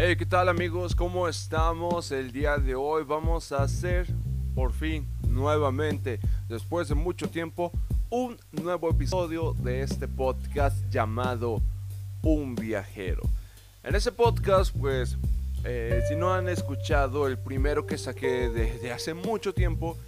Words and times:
Hey, 0.00 0.14
¿qué 0.14 0.26
tal 0.26 0.48
amigos? 0.48 0.94
¿Cómo 0.94 1.26
estamos? 1.26 2.12
El 2.12 2.30
día 2.30 2.56
de 2.58 2.76
hoy 2.76 3.02
vamos 3.02 3.50
a 3.50 3.64
hacer, 3.64 4.06
por 4.54 4.72
fin, 4.72 5.08
nuevamente, 5.26 6.20
después 6.48 6.86
de 6.86 6.94
mucho 6.94 7.28
tiempo, 7.28 7.72
un 8.08 8.38
nuevo 8.52 8.88
episodio 8.90 9.54
de 9.54 9.82
este 9.82 10.06
podcast 10.06 10.88
llamado 10.88 11.60
Un 12.22 12.54
viajero. 12.54 13.22
En 13.82 13.96
ese 13.96 14.12
podcast, 14.12 14.72
pues, 14.78 15.18
eh, 15.64 16.00
si 16.08 16.14
no 16.14 16.32
han 16.32 16.48
escuchado, 16.48 17.26
el 17.26 17.36
primero 17.36 17.84
que 17.84 17.98
saqué 17.98 18.50
desde 18.50 18.92
hace 18.92 19.14
mucho 19.14 19.52
tiempo 19.52 19.98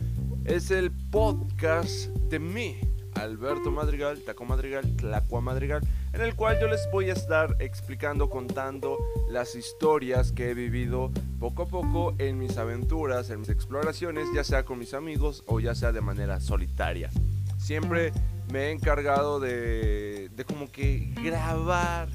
es 0.44 0.70
el 0.70 0.92
podcast 0.92 2.10
de 2.28 2.38
mí, 2.38 2.78
Alberto 3.16 3.72
Madrigal, 3.72 4.22
Taco 4.24 4.44
Madrigal, 4.44 4.84
Tlacua 4.94 5.40
Madrigal, 5.40 5.82
en 6.12 6.20
el 6.22 6.34
cual 6.34 6.58
yo 6.60 6.66
les 6.66 6.88
voy 6.90 7.10
a 7.10 7.12
estar 7.12 7.56
explicando, 7.60 8.28
contando 8.28 8.98
las 9.30 9.54
historias 9.54 10.32
que 10.32 10.50
he 10.50 10.54
vivido 10.54 11.10
poco 11.38 11.62
a 11.62 11.66
poco 11.66 12.14
en 12.18 12.38
mis 12.38 12.56
aventuras, 12.56 13.30
en 13.30 13.40
mis 13.40 13.48
exploraciones, 13.48 14.26
ya 14.34 14.44
sea 14.44 14.64
con 14.64 14.78
mis 14.78 14.94
amigos 14.94 15.44
o 15.46 15.60
ya 15.60 15.74
sea 15.74 15.92
de 15.92 16.00
manera 16.00 16.40
solitaria. 16.40 17.10
Siempre 17.58 18.12
me 18.52 18.66
he 18.66 18.70
encargado 18.72 19.38
de, 19.38 20.30
de 20.34 20.44
como 20.44 20.70
que 20.70 21.12
grabar 21.22 22.08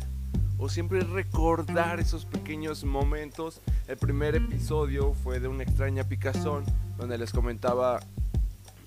o 0.58 0.70
siempre 0.70 1.02
recordar 1.02 2.00
esos 2.00 2.26
pequeños 2.26 2.84
momentos. 2.84 3.62
El 3.88 3.98
primer 3.98 4.36
episodio 4.36 5.14
fue 5.14 5.40
de 5.40 5.48
una 5.48 5.64
extraña 5.64 6.04
picazón 6.04 6.66
donde 6.98 7.18
les 7.18 7.32
comentaba 7.32 8.00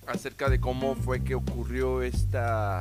acerca 0.06 0.48
de 0.48 0.60
cómo 0.60 0.94
fue 0.94 1.22
que 1.22 1.34
ocurrió 1.34 2.02
esta 2.02 2.80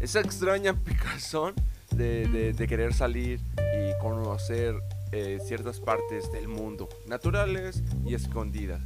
esa 0.00 0.20
extraña 0.20 0.74
picazón 0.84 1.54
de, 1.94 2.54
querer 2.68 2.94
salir 2.94 3.40
y 3.58 3.98
conocer 4.00 4.74
eh, 5.12 5.38
ciertas 5.44 5.80
partes 5.80 6.30
del 6.32 6.48
mundo, 6.48 6.88
naturales 7.06 7.82
y 8.04 8.14
escondidas. 8.14 8.80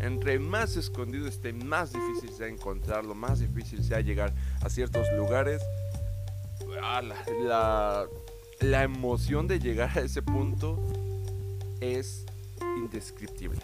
Entre 0.00 0.38
más 0.38 0.76
escondido 0.76 1.26
esté, 1.26 1.52
más 1.52 1.92
difícil 1.92 2.30
sea 2.30 2.48
encontrarlo, 2.48 3.14
más 3.14 3.40
difícil 3.40 3.82
sea 3.84 4.00
llegar 4.00 4.32
a 4.60 4.68
ciertos 4.68 5.06
lugares. 5.16 5.62
Ah, 6.82 7.02
la, 7.02 8.06
la 8.60 8.82
emoción 8.82 9.46
de 9.46 9.58
llegar 9.58 9.96
a 9.98 10.02
ese 10.02 10.22
punto 10.22 10.78
es 11.80 12.26
indescriptible. 12.76 13.60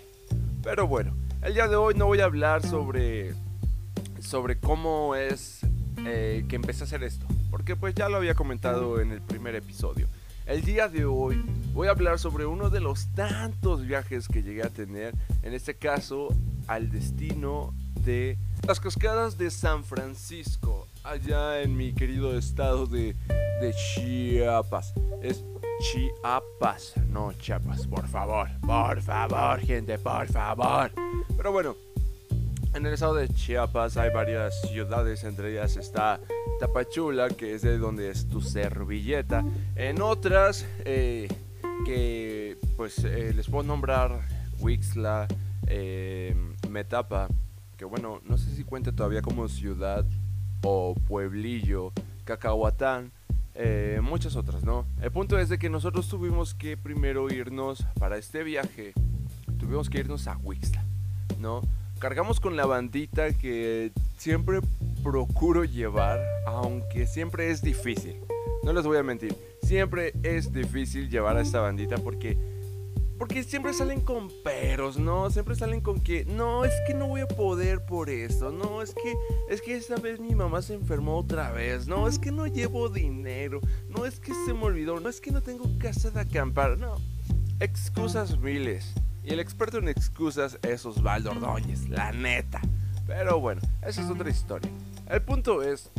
Pero 0.63 0.87
bueno, 0.87 1.15
el 1.43 1.55
día 1.55 1.69
de 1.69 1.77
hoy 1.77 1.95
no 1.95 2.07
voy 2.07 2.21
a 2.21 2.25
hablar 2.25 2.67
sobre, 2.67 3.35
sobre 4.21 4.59
cómo 4.59 5.15
es 5.15 5.61
eh, 6.07 6.45
que 6.49 6.57
empecé 6.57 6.85
a 6.85 6.87
hacer 6.87 7.03
esto, 7.03 7.27
porque 7.51 7.77
pues 7.77 7.95
ya 7.95 8.09
lo 8.09 8.17
había 8.17 8.35
comentado 8.35 9.01
en 9.01 9.13
el 9.13 9.21
primer 9.21 9.55
episodio. 9.55 10.07
El 10.47 10.63
día 10.63 10.89
de 10.89 11.07
hoy 11.07 11.43
voy 11.73 11.89
a 11.89 11.93
hablar 11.93 12.19
sobre 12.19 12.45
uno 12.45 12.69
de 12.69 12.81
los 12.81 13.07
tantos 13.15 13.87
viajes 13.87 14.29
que 14.29 14.43
llegué 14.43 14.63
a 14.63 14.69
tener, 14.69 15.15
en 15.43 15.55
este 15.55 15.75
caso 15.75 16.29
al 16.67 16.91
destino 16.91 17.75
de 18.01 18.37
las 18.67 18.79
cascadas 18.79 19.39
de 19.39 19.51
San 19.51 19.85
Francisco, 19.85 20.87
allá 21.03 21.63
en 21.63 21.77
mi 21.77 21.95
querido 21.95 22.37
estado 22.37 22.87
de, 22.87 23.15
de 23.61 23.75
Chiapas. 23.75 24.93
Es 25.23 25.45
Chiapas, 25.81 26.93
no 27.09 27.33
Chiapas, 27.33 27.87
por 27.87 28.07
favor, 28.07 28.49
por 28.61 29.01
favor, 29.01 29.61
gente, 29.61 29.99
por 29.99 30.29
favor. 30.29 30.93
Pero 31.37 31.53
bueno, 31.53 31.77
en 32.75 32.85
el 32.87 32.93
estado 32.93 33.15
de 33.15 33.29
Chiapas 33.29 33.97
hay 33.97 34.11
varias 34.13 34.61
ciudades, 34.63 35.23
entre 35.25 35.53
ellas 35.53 35.77
está 35.77 36.21
Tapachula, 36.59 37.29
que 37.29 37.55
es 37.55 37.63
de 37.63 37.79
donde 37.79 38.11
es 38.11 38.29
tu 38.29 38.41
servilleta. 38.41 39.45
En 39.77 40.03
otras, 40.03 40.67
eh, 40.85 41.29
que 41.87 42.59
pues 42.77 42.99
eh, 43.05 43.33
les 43.35 43.49
puedo 43.49 43.63
nombrar 43.63 44.27
Wixla, 44.59 45.29
eh, 45.69 46.35
Metapa, 46.69 47.29
que 47.77 47.85
bueno, 47.85 48.21
no 48.25 48.37
sé 48.37 48.55
si 48.55 48.65
cuenta 48.65 48.91
todavía 48.91 49.23
como 49.23 49.49
ciudad 49.49 50.05
o 50.63 50.95
pueblillo, 51.07 51.93
Cacahuatán, 52.25 53.13
muchas 54.03 54.35
otras, 54.35 54.65
¿no? 54.65 54.85
El 55.01 55.13
punto 55.13 55.39
es 55.39 55.49
de 55.49 55.59
que 55.59 55.71
nosotros 55.71 56.09
tuvimos 56.09 56.55
que 56.55 56.77
primero 56.77 57.33
irnos 57.33 57.87
para 58.01 58.17
este 58.17 58.43
viaje, 58.43 58.95
tuvimos 59.61 59.89
que 59.89 60.01
irnos 60.01 60.27
a 60.27 60.37
Wixla, 60.39 60.85
¿no? 61.39 61.63
Cargamos 61.99 62.41
con 62.41 62.57
la 62.57 62.67
bandita 62.67 63.33
que 63.33 63.93
siempre 64.17 64.61
procuro 65.03 65.65
llevar, 65.65 66.21
aunque 66.47 67.07
siempre 67.07 67.51
es 67.51 67.63
difícil. 67.63 68.21
No 68.63 68.73
les 68.73 68.85
voy 68.85 68.97
a 68.97 69.03
mentir, 69.03 69.37
siempre 69.63 70.15
es 70.23 70.53
difícil 70.53 71.11
llevar 71.11 71.37
a 71.37 71.43
esta 71.43 71.61
bandita 71.61 71.99
porque 71.99 72.39
porque 73.19 73.43
siempre 73.45 73.73
salen 73.73 74.01
con 74.01 74.29
peros, 74.43 74.99
¿no? 74.99 75.31
Siempre 75.31 75.55
salen 75.55 75.81
con 75.81 76.01
que, 76.01 76.25
no, 76.25 76.65
es 76.65 76.73
que 76.87 76.95
no 76.95 77.07
voy 77.07 77.21
a 77.21 77.29
poder 77.29 77.85
por 77.85 78.11
esto, 78.11 78.51
no, 78.51 78.83
es 78.83 78.93
que, 78.93 79.15
es 79.49 79.63
que 79.63 79.77
esta 79.77 79.97
vez 79.97 80.19
mi 80.19 80.35
mamá 80.35 80.63
se 80.63 80.75
enfermó 80.75 81.17
otra 81.19 81.53
vez, 81.53 81.87
no, 81.87 82.09
es 82.09 82.19
que 82.19 82.33
no 82.33 82.47
llevo 82.47 82.89
dinero, 82.89 83.61
no, 83.89 84.05
es 84.05 84.19
que 84.19 84.33
se 84.47 84.53
me 84.53 84.65
olvidó, 84.65 84.99
no, 85.01 85.09
es 85.09 85.21
que 85.21 85.31
no 85.31 85.43
tengo 85.43 85.65
casa 85.79 86.11
de 86.11 86.21
acampar, 86.21 86.77
no, 86.77 86.97
excusas 87.61 88.39
miles. 88.39 88.93
Y 89.25 89.33
el 89.33 89.41
experto 89.41 89.79
en 89.79 89.89
excusas 89.89 90.59
es 90.63 90.85
Osvaldo 90.85 91.31
Ordóñez, 91.31 91.89
la 91.89 92.13
neta. 92.13 92.61
Pero 93.07 93.41
bueno, 93.41 93.63
esa 93.83 94.03
es 94.03 94.11
otra 94.11 94.29
historia. 94.29 94.71
El 95.09 95.23
punto 95.23 95.63
es 95.63 95.91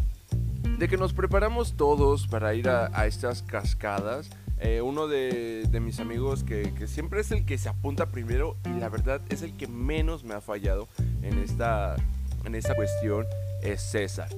de 0.78 0.88
que 0.88 0.98
nos 0.98 1.14
preparamos 1.14 1.76
todos 1.76 2.28
para 2.28 2.54
ir 2.54 2.70
a, 2.70 3.08
estas 3.08 3.42
cascadas. 3.42 4.30
Eh, 4.60 4.82
uno 4.82 5.08
de, 5.08 5.68
mis 5.82 6.00
amigos 6.00 6.44
que, 6.44 6.72
siempre 6.88 7.22
es 7.22 7.32
el 7.32 7.46
que 7.46 7.58
se 7.58 7.68
apunta 7.68 8.08
primero 8.08 8.58
y 8.66 8.80
la 8.80 8.90
verdad 8.90 9.22
es 9.30 9.42
el 9.42 9.58
que 9.58 9.68
menos 9.68 10.24
me 10.24 10.36
ha 10.36 10.42
fallado 10.42 10.88
en 11.22 11.40
esta, 11.40 11.96
en 12.46 12.54
esta 12.54 12.76
cuestión 12.76 13.26
es 13.62 13.82
César. 13.82 14.30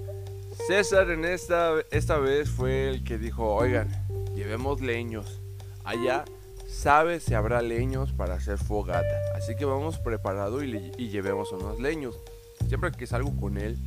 César 0.68 1.12
en 1.12 1.26
esta, 1.26 1.74
esta 1.92 2.18
vez 2.18 2.50
fue 2.50 2.90
el 2.90 3.04
que 3.04 3.18
dijo, 3.18 3.54
oigan, 3.54 3.90
llevemos 4.34 4.82
leños. 4.82 5.42
Allá 5.84 6.26
sabe 6.68 7.20
si 7.20 7.34
habrá 7.34 7.62
leños 7.62 8.12
para 8.12 8.36
hacer 8.36 8.58
fogata. 8.58 9.16
Así 9.36 9.56
que 9.56 9.66
vamos 9.66 9.98
preparado 9.98 10.64
y, 10.64 10.92
llevemos 10.98 11.52
unos 11.52 11.80
leños. 11.80 12.20
Siempre 12.68 12.92
que 12.92 13.08
salgo 13.08 13.36
con 13.40 13.58
él, 13.58 13.78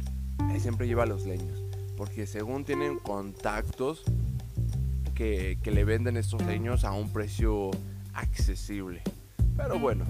él 0.53 0.61
siempre 0.61 0.89
lleva 0.89 1.07
los 1.07 1.27
leños. 1.27 1.63
Porque 1.97 2.27
según 2.27 2.65
tienen 2.65 2.99
contactos 2.99 4.03
que, 5.15 5.59
le 5.63 5.85
venden 5.85 6.17
estos 6.17 6.43
leños 6.43 6.85
a 6.85 6.93
un 6.93 7.13
precio 7.13 7.71
accesible. 8.15 9.03
Pero 9.57 9.79
bueno, 9.79 10.07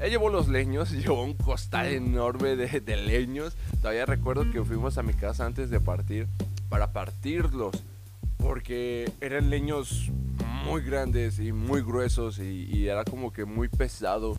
él 0.00 0.10
llevó 0.10 0.30
los 0.30 0.48
leños, 0.48 0.90
llevó 0.92 1.24
un 1.24 1.34
costal 1.34 1.88
enorme 1.88 2.56
de 2.56 2.96
leños. 2.96 3.56
Todavía 3.80 4.06
recuerdo 4.06 4.50
que 4.52 4.62
fuimos 4.62 4.96
a 4.96 5.02
mi 5.02 5.14
casa 5.14 5.44
antes 5.44 5.70
de 5.70 5.80
partir 5.80 6.28
para 6.68 6.92
partirlos. 6.92 7.82
Porque 8.36 9.10
eran 9.20 9.48
leños 9.48 10.10
muy 10.64 10.82
grandes 10.82 11.38
y 11.38 11.52
muy 11.52 11.82
gruesos 11.82 12.38
y, 12.38 12.88
era 12.88 13.04
como 13.04 13.32
que 13.32 13.44
muy 13.44 13.68
pesado 13.68 14.36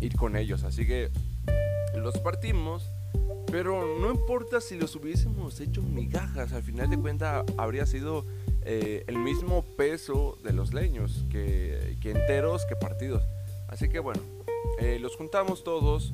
ir 0.00 0.14
con 0.16 0.36
ellos. 0.36 0.64
Así 0.64 0.86
que 0.86 1.10
los 1.96 2.18
partimos, 2.18 2.88
pero 3.50 3.98
no 3.98 4.10
importa 4.10 4.60
si 4.60 4.76
los 4.76 4.94
hubiésemos 4.96 5.60
hecho 5.60 5.82
migajas, 5.82 6.52
al 6.52 6.62
final 6.62 6.90
de 6.90 6.98
cuentas 6.98 7.44
habría 7.56 7.86
sido 7.86 8.26
eh, 8.62 9.04
el 9.06 9.18
mismo 9.18 9.64
peso 9.76 10.38
de 10.44 10.52
los 10.52 10.72
leños 10.72 11.24
que, 11.30 11.96
enteros 12.02 12.64
que 12.66 12.76
partidos. 12.76 13.22
Así 13.68 13.88
que 13.88 13.98
bueno, 13.98 14.20
eh, 14.78 14.98
los 15.00 15.16
juntamos 15.16 15.64
todos 15.64 16.12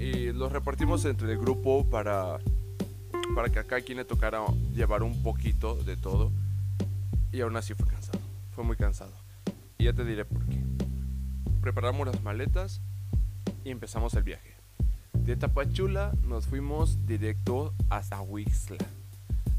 y 0.00 0.32
los 0.32 0.50
repartimos 0.50 1.04
entre 1.04 1.32
el 1.32 1.38
grupo 1.38 1.88
para, 1.88 2.38
para 3.34 3.48
que 3.50 3.58
acá 3.58 3.80
quien 3.80 3.98
le 3.98 4.04
tocara 4.04 4.40
llevar 4.72 5.02
un 5.02 5.22
poquito 5.22 5.76
de 5.76 5.96
todo. 5.96 6.32
Y 7.32 7.40
aún 7.40 7.56
así 7.56 7.74
fue 7.74 7.86
cansado 7.88 8.03
fue 8.54 8.64
muy 8.64 8.76
cansado. 8.76 9.12
Y 9.78 9.84
ya 9.84 9.92
te 9.92 10.04
diré 10.04 10.24
por 10.24 10.46
qué. 10.46 10.62
Preparamos 11.60 12.06
las 12.06 12.22
maletas 12.22 12.80
y 13.64 13.70
empezamos 13.70 14.14
el 14.14 14.22
viaje. 14.22 14.54
De 15.12 15.36
Tapachula 15.36 16.12
nos 16.22 16.46
fuimos 16.46 17.06
directo 17.06 17.74
hasta 17.90 18.20
Wixla. 18.20 18.84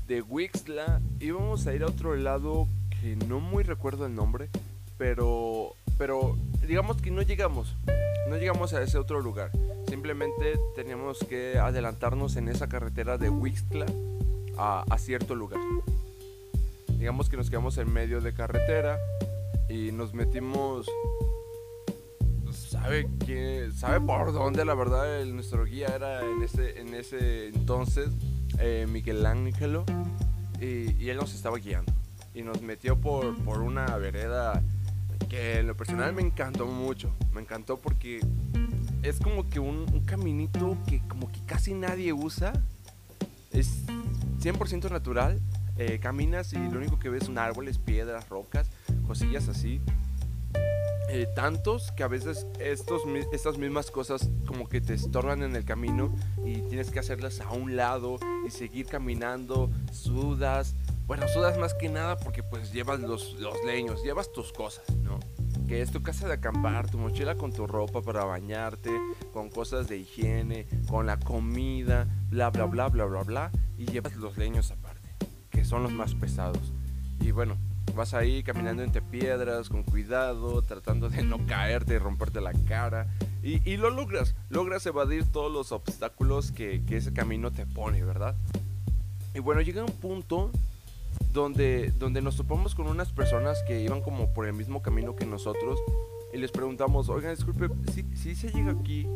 De 0.07 0.21
Wixla 0.21 1.01
íbamos 1.19 1.67
a 1.67 1.73
ir 1.73 1.83
a 1.83 1.87
otro 1.87 2.15
lado 2.15 2.67
que 3.01 3.15
no 3.15 3.39
muy 3.39 3.63
recuerdo 3.63 4.05
el 4.05 4.15
nombre, 4.15 4.49
pero 4.97 5.73
pero 5.97 6.37
digamos 6.67 7.01
que 7.01 7.11
no 7.11 7.21
llegamos. 7.21 7.75
No 8.29 8.37
llegamos 8.37 8.73
a 8.73 8.81
ese 8.81 8.97
otro 8.97 9.21
lugar. 9.21 9.51
Simplemente 9.87 10.57
teníamos 10.75 11.19
que 11.19 11.57
adelantarnos 11.57 12.35
en 12.35 12.47
esa 12.49 12.67
carretera 12.67 13.17
de 13.17 13.29
Wixla 13.29 13.85
a, 14.57 14.83
a 14.89 14.97
cierto 14.97 15.35
lugar 15.35 15.59
digamos 17.05 17.29
que 17.29 17.37
nos 17.37 17.51
quedamos 17.51 17.77
en 17.77 17.93
medio 17.93 18.19
de 18.19 18.33
carretera 18.33 18.97
y 19.69 19.91
nos 19.91 20.15
metimos 20.15 20.89
sabe 22.51 23.07
que 23.23 23.69
sabe 23.75 24.01
por 24.01 24.33
dónde 24.33 24.65
la 24.65 24.73
verdad 24.73 25.23
nuestro 25.25 25.65
guía 25.65 25.85
era 25.95 26.21
en 26.21 26.41
ese 26.41 26.79
en 26.79 26.95
ese 26.95 27.49
entonces 27.49 28.09
eh, 28.57 28.87
Miguel 28.89 29.23
Ángelo 29.23 29.85
y, 30.59 30.99
y, 30.99 31.09
él 31.11 31.17
nos 31.17 31.35
estaba 31.35 31.59
guiando 31.59 31.93
y 32.33 32.41
nos 32.41 32.63
metió 32.63 32.99
por, 32.99 33.35
por 33.43 33.61
una 33.61 33.85
vereda 33.97 34.63
que 35.29 35.59
en 35.59 35.67
lo 35.67 35.77
personal 35.77 36.11
me 36.11 36.23
encantó 36.23 36.65
mucho. 36.65 37.11
Me 37.33 37.41
encantó 37.41 37.77
porque 37.77 38.19
es 39.03 39.19
como 39.19 39.47
que 39.47 39.59
un, 39.59 39.85
un 39.93 40.05
caminito 40.05 40.75
que 40.87 41.01
como 41.07 41.31
que 41.31 41.39
casi 41.45 41.75
nadie 41.75 42.13
usa. 42.13 42.53
Es 43.51 43.85
100% 44.39 44.89
natural. 44.89 45.39
Eh, 45.77 45.99
caminas 45.99 46.53
y 46.53 46.57
lo 46.57 46.77
único 46.77 46.99
que 46.99 47.09
ves 47.09 47.25
son 47.25 47.37
árboles, 47.37 47.77
piedras, 47.77 48.29
rocas, 48.29 48.69
cosillas 49.05 49.49
así. 49.49 49.81
Eh, 51.09 51.27
tantos 51.35 51.91
que 51.91 52.03
a 52.03 52.07
veces 52.07 52.47
estos, 52.59 53.03
estas 53.31 53.57
mismas 53.57 53.91
cosas 53.91 54.29
como 54.47 54.67
que 54.67 54.81
te 54.81 54.93
estorban 54.93 55.43
en 55.43 55.55
el 55.55 55.63
camino 55.63 56.13
y 56.43 56.61
tienes 56.61 56.89
que 56.91 56.99
hacerlas 56.99 57.41
a 57.41 57.51
un 57.51 57.75
lado 57.75 58.17
y 58.47 58.49
seguir 58.49 58.87
caminando, 58.87 59.69
sudas. 59.91 60.75
Bueno, 61.05 61.27
sudas 61.27 61.57
más 61.59 61.73
que 61.75 61.89
nada 61.89 62.17
porque 62.17 62.41
pues 62.41 62.73
llevas 62.73 63.01
los, 63.01 63.33
los 63.33 63.63
leños, 63.65 64.03
llevas 64.03 64.31
tus 64.31 64.51
cosas, 64.51 64.83
¿no? 65.03 65.19
que 65.67 65.81
es 65.81 65.91
tu 65.91 66.01
casa 66.03 66.27
de 66.27 66.33
acampar, 66.35 66.89
tu 66.89 66.97
mochila 66.97 67.35
con 67.35 67.51
tu 67.51 67.65
ropa 67.65 68.01
para 68.01 68.23
bañarte, 68.23 68.91
con 69.33 69.49
cosas 69.49 69.87
de 69.87 69.97
higiene, 69.97 70.67
con 70.87 71.05
la 71.07 71.17
comida, 71.19 72.07
bla, 72.29 72.49
bla, 72.49 72.65
bla, 72.65 72.87
bla, 72.87 73.05
bla, 73.05 73.23
bla, 73.23 73.51
y 73.77 73.85
llevas 73.85 74.15
los 74.15 74.37
leños 74.37 74.71
que 74.71 74.84
son 75.65 75.83
los 75.83 75.91
más 75.91 76.15
pesados. 76.15 76.71
Y 77.19 77.31
bueno, 77.31 77.57
vas 77.95 78.13
ahí 78.13 78.43
caminando 78.43 78.83
entre 78.83 79.01
piedras, 79.01 79.69
con 79.69 79.83
cuidado, 79.83 80.61
tratando 80.61 81.09
de 81.09 81.23
no 81.23 81.45
caerte 81.45 81.95
y 81.95 81.97
romperte 81.97 82.41
la 82.41 82.53
cara. 82.67 83.07
Y, 83.43 83.77
lo 83.77 83.91
logras, 83.91 84.33
logras 84.49 84.85
evadir 84.87 85.25
todos 85.25 85.51
los 85.51 85.71
obstáculos 85.71 86.51
que, 86.51 86.83
que 86.85 86.97
ese 86.97 87.13
camino 87.13 87.51
te 87.51 87.67
pone, 87.67 88.03
¿verdad? 88.03 88.35
Y 89.35 89.39
bueno, 89.39 89.61
llega 89.61 89.83
un 89.83 89.91
punto 89.91 90.49
donde, 91.31 91.91
donde 91.99 92.21
nos 92.21 92.37
topamos 92.37 92.73
con 92.73 92.87
unas 92.87 93.11
personas 93.11 93.61
que 93.67 93.81
iban 93.81 94.01
como 94.01 94.33
por 94.33 94.47
el 94.47 94.53
mismo 94.53 94.81
camino 94.81 95.15
que 95.15 95.25
nosotros 95.25 95.79
y 96.33 96.37
les 96.37 96.51
preguntamos, 96.51 97.09
oigan, 97.09 97.35
disculpe, 97.35 97.69
si, 98.15 98.35
se 98.35 98.51
llega 98.51 98.71
aquí 98.71 99.07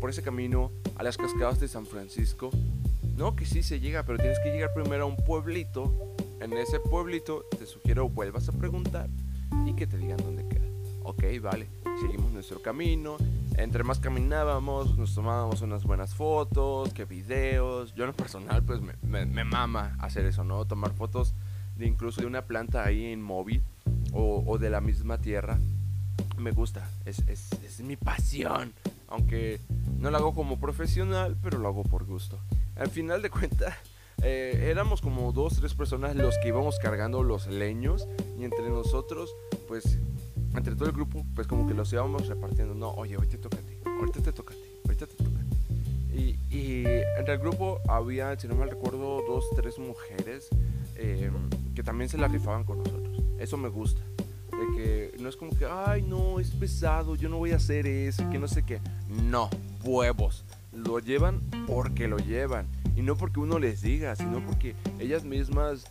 por 0.00 0.10
ese 0.10 0.22
camino 0.22 0.72
a 0.96 1.02
las 1.02 1.16
cascadas 1.16 1.60
de 1.60 1.68
San 1.68 1.86
Francisco? 1.86 2.50
No, 3.16 3.34
que 3.34 3.46
sí 3.46 3.62
se 3.62 3.80
llega, 3.80 4.02
pero 4.04 4.18
tienes 4.18 4.38
que 4.40 4.52
llegar 4.52 4.72
primero 4.74 5.04
a 5.04 5.06
un 5.06 5.16
pueblito. 5.16 6.14
En 6.40 6.52
ese 6.52 6.80
pueblito 6.80 7.44
te 7.58 7.66
sugiero 7.66 8.08
vuelvas 8.08 8.48
a 8.48 8.52
preguntar 8.52 9.08
y 9.66 9.74
que 9.74 9.86
te 9.86 9.96
digan 9.96 10.18
dónde 10.18 10.46
queda. 10.48 10.66
Ok, 11.02 11.24
vale, 11.40 11.66
seguimos 12.00 12.32
nuestro 12.32 12.60
camino. 12.60 13.16
Entre 13.56 13.84
más 13.84 14.00
caminábamos, 14.00 14.98
nos 14.98 15.14
tomábamos 15.14 15.62
unas 15.62 15.84
buenas 15.84 16.14
fotos, 16.14 16.92
que 16.92 17.04
videos. 17.04 17.94
Yo 17.94 18.04
en 18.04 18.08
lo 18.08 18.16
personal, 18.16 18.62
pues 18.62 18.80
me, 18.80 19.24
me 19.24 19.44
mama 19.44 19.96
hacer 20.00 20.26
eso, 20.26 20.44
¿no? 20.44 20.64
Tomar 20.66 20.92
fotos 20.92 21.34
de 21.76 21.86
incluso 21.86 22.20
de 22.20 22.26
una 22.26 22.42
planta 22.42 22.84
ahí 22.84 23.06
en 23.06 23.22
móvil 23.22 23.62
o, 24.12 24.58
de 24.58 24.70
la 24.70 24.80
misma 24.80 25.18
tierra. 25.18 25.58
Me 26.38 26.50
gusta, 26.50 26.88
es, 27.04 27.18
es, 27.28 27.80
mi 27.80 27.96
pasión. 27.96 28.72
Aunque 29.08 29.60
no 29.98 30.10
lo 30.10 30.16
hago 30.16 30.34
como 30.34 30.58
profesional, 30.58 31.36
pero 31.42 31.58
lo 31.58 31.68
hago 31.68 31.82
por 31.82 32.04
gusto. 32.04 32.38
Al 32.76 32.90
final 32.90 33.22
de 33.22 33.30
cuentas, 33.30 33.74
eh, 34.22 34.68
éramos 34.70 35.00
como 35.00 35.32
dos, 35.32 35.56
tres 35.56 35.74
personas 35.74 36.14
los 36.16 36.36
que 36.38 36.48
íbamos 36.48 36.78
cargando 36.78 37.22
los 37.22 37.46
leños 37.46 38.06
y 38.38 38.44
entre 38.44 38.68
nosotros, 38.68 39.34
pues, 39.66 39.98
entre 40.54 40.74
todo 40.74 40.86
el 40.86 40.94
grupo, 40.94 41.24
pues 41.34 41.46
como 41.46 41.66
que 41.66 41.74
los 41.74 41.92
íbamos 41.92 42.26
repartiendo. 42.28 42.74
No, 42.74 42.90
oye, 42.92 43.16
hoy 43.16 43.26
te 43.26 43.38
toca 43.38 43.58
a 43.58 43.60
ti, 43.60 43.74
ahorita 43.84 44.22
te 44.22 44.32
ti, 44.32 44.42
ahorita 44.84 45.06
te 45.06 45.14
ti. 45.14 45.24
Y, 46.12 46.38
y 46.50 46.84
entre 47.18 47.34
el 47.34 47.40
grupo 47.40 47.80
había, 47.88 48.38
si 48.38 48.48
no 48.48 48.54
mal 48.54 48.70
recuerdo, 48.70 49.22
dos, 49.26 49.44
tres 49.54 49.78
mujeres 49.78 50.48
eh, 50.96 51.30
que 51.74 51.82
también 51.82 52.08
se 52.08 52.16
la 52.16 52.28
rifaban 52.28 52.64
con 52.64 52.78
nosotros. 52.78 53.22
Eso 53.38 53.56
me 53.56 53.68
gusta. 53.68 54.00
De 54.50 54.76
que 54.76 55.16
no 55.20 55.28
es 55.28 55.36
como 55.36 55.54
que, 55.54 55.66
ay, 55.66 56.00
no, 56.00 56.40
es 56.40 56.50
pesado, 56.50 57.16
yo 57.16 57.28
no 57.28 57.36
voy 57.36 57.52
a 57.52 57.56
hacer 57.56 57.86
eso, 57.86 58.28
que 58.30 58.38
no 58.38 58.48
sé 58.48 58.62
qué. 58.64 58.80
No, 59.08 59.50
huevos. 59.84 60.44
Lo 60.76 60.98
llevan 60.98 61.40
porque 61.66 62.08
lo 62.08 62.18
llevan. 62.18 62.66
Y 62.94 63.02
no 63.02 63.16
porque 63.16 63.40
uno 63.40 63.58
les 63.58 63.82
diga, 63.82 64.14
sino 64.16 64.44
porque 64.44 64.74
ellas 64.98 65.24
mismas 65.24 65.84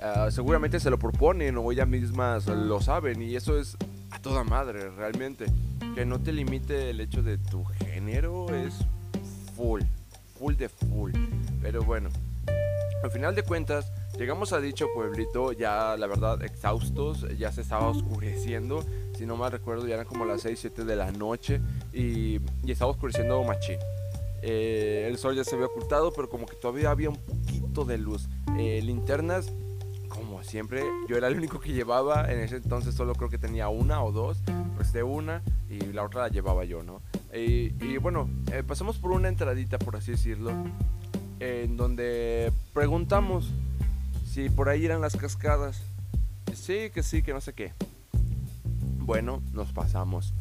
ah, 0.00 0.28
seguramente 0.30 0.80
se 0.80 0.90
lo 0.90 0.98
proponen 0.98 1.56
o 1.56 1.70
ellas 1.70 1.88
mismas 1.88 2.46
lo 2.46 2.80
saben. 2.80 3.22
Y 3.22 3.36
eso 3.36 3.58
es 3.58 3.76
a 4.10 4.20
toda 4.20 4.44
madre, 4.44 4.90
realmente. 4.90 5.46
Que 5.94 6.06
no 6.06 6.20
te 6.20 6.32
limite 6.32 6.90
el 6.90 7.00
hecho 7.00 7.22
de 7.22 7.38
tu 7.38 7.64
género 7.64 8.54
es 8.54 8.74
full, 9.56 9.82
full 10.38 10.54
de 10.54 10.68
full. 10.68 11.12
Pero 11.60 11.82
bueno, 11.82 12.08
al 13.02 13.10
final 13.10 13.34
de 13.34 13.42
cuentas, 13.42 13.92
llegamos 14.18 14.52
a 14.52 14.60
dicho 14.60 14.88
pueblito 14.92 15.52
ya, 15.52 15.96
la 15.96 16.06
verdad, 16.06 16.42
exhaustos, 16.42 17.26
ya 17.38 17.52
se 17.52 17.60
estaba 17.60 17.88
oscureciendo, 17.88 18.84
si 19.16 19.24
no 19.24 19.36
mal 19.36 19.52
recuerdo, 19.52 19.86
ya 19.86 19.94
eran 19.94 20.06
como 20.06 20.24
las 20.24 20.42
6, 20.42 20.58
7 20.60 20.84
de 20.84 20.96
la 20.96 21.12
noche 21.12 21.60
y, 21.92 22.40
y 22.64 22.72
estaba 22.72 22.90
oscureciendo 22.90 23.42
machín. 23.44 23.78
Eh, 24.42 25.06
el 25.08 25.18
sol 25.18 25.34
ya 25.34 25.44
se 25.44 25.54
había 25.54 25.66
ocultado, 25.66 26.12
pero 26.12 26.28
como 26.28 26.46
que 26.46 26.56
todavía 26.56 26.90
había 26.90 27.10
un 27.10 27.16
poquito 27.16 27.84
de 27.84 27.98
luz. 27.98 28.28
Eh, 28.58 28.80
linternas, 28.82 29.52
como 30.08 30.42
siempre, 30.42 30.82
yo 31.08 31.16
era 31.16 31.28
el 31.28 31.36
único 31.36 31.60
que 31.60 31.72
llevaba, 31.72 32.30
en 32.32 32.40
ese 32.40 32.56
entonces 32.56 32.94
solo 32.94 33.14
creo 33.14 33.28
que 33.28 33.38
tenía 33.38 33.68
una 33.68 34.02
o 34.02 34.12
dos, 34.12 34.38
de 34.92 35.02
una 35.02 35.42
y 35.68 35.78
la 35.92 36.04
otra 36.04 36.22
la 36.22 36.28
llevaba 36.28 36.64
yo, 36.64 36.82
¿no? 36.82 37.02
Y 37.34 37.96
bueno, 37.98 38.30
eh, 38.52 38.62
pasamos 38.66 38.96
por 38.98 39.10
una 39.12 39.28
entradita, 39.28 39.78
por 39.78 39.96
así 39.96 40.12
decirlo, 40.12 40.52
en 41.40 41.76
donde 41.76 42.52
preguntamos 42.72 43.50
si 44.24 44.48
por 44.48 44.68
ahí 44.68 44.86
eran 44.86 45.00
las 45.00 45.16
cascadas. 45.16 45.82
Sí, 46.54 46.90
que 46.94 47.02
sí, 47.02 47.22
que 47.22 47.32
no 47.32 47.40
sé 47.40 47.52
qué. 47.52 47.72
Bueno, 48.98 49.42
nos 49.52 49.72
pasamos. 49.72 50.32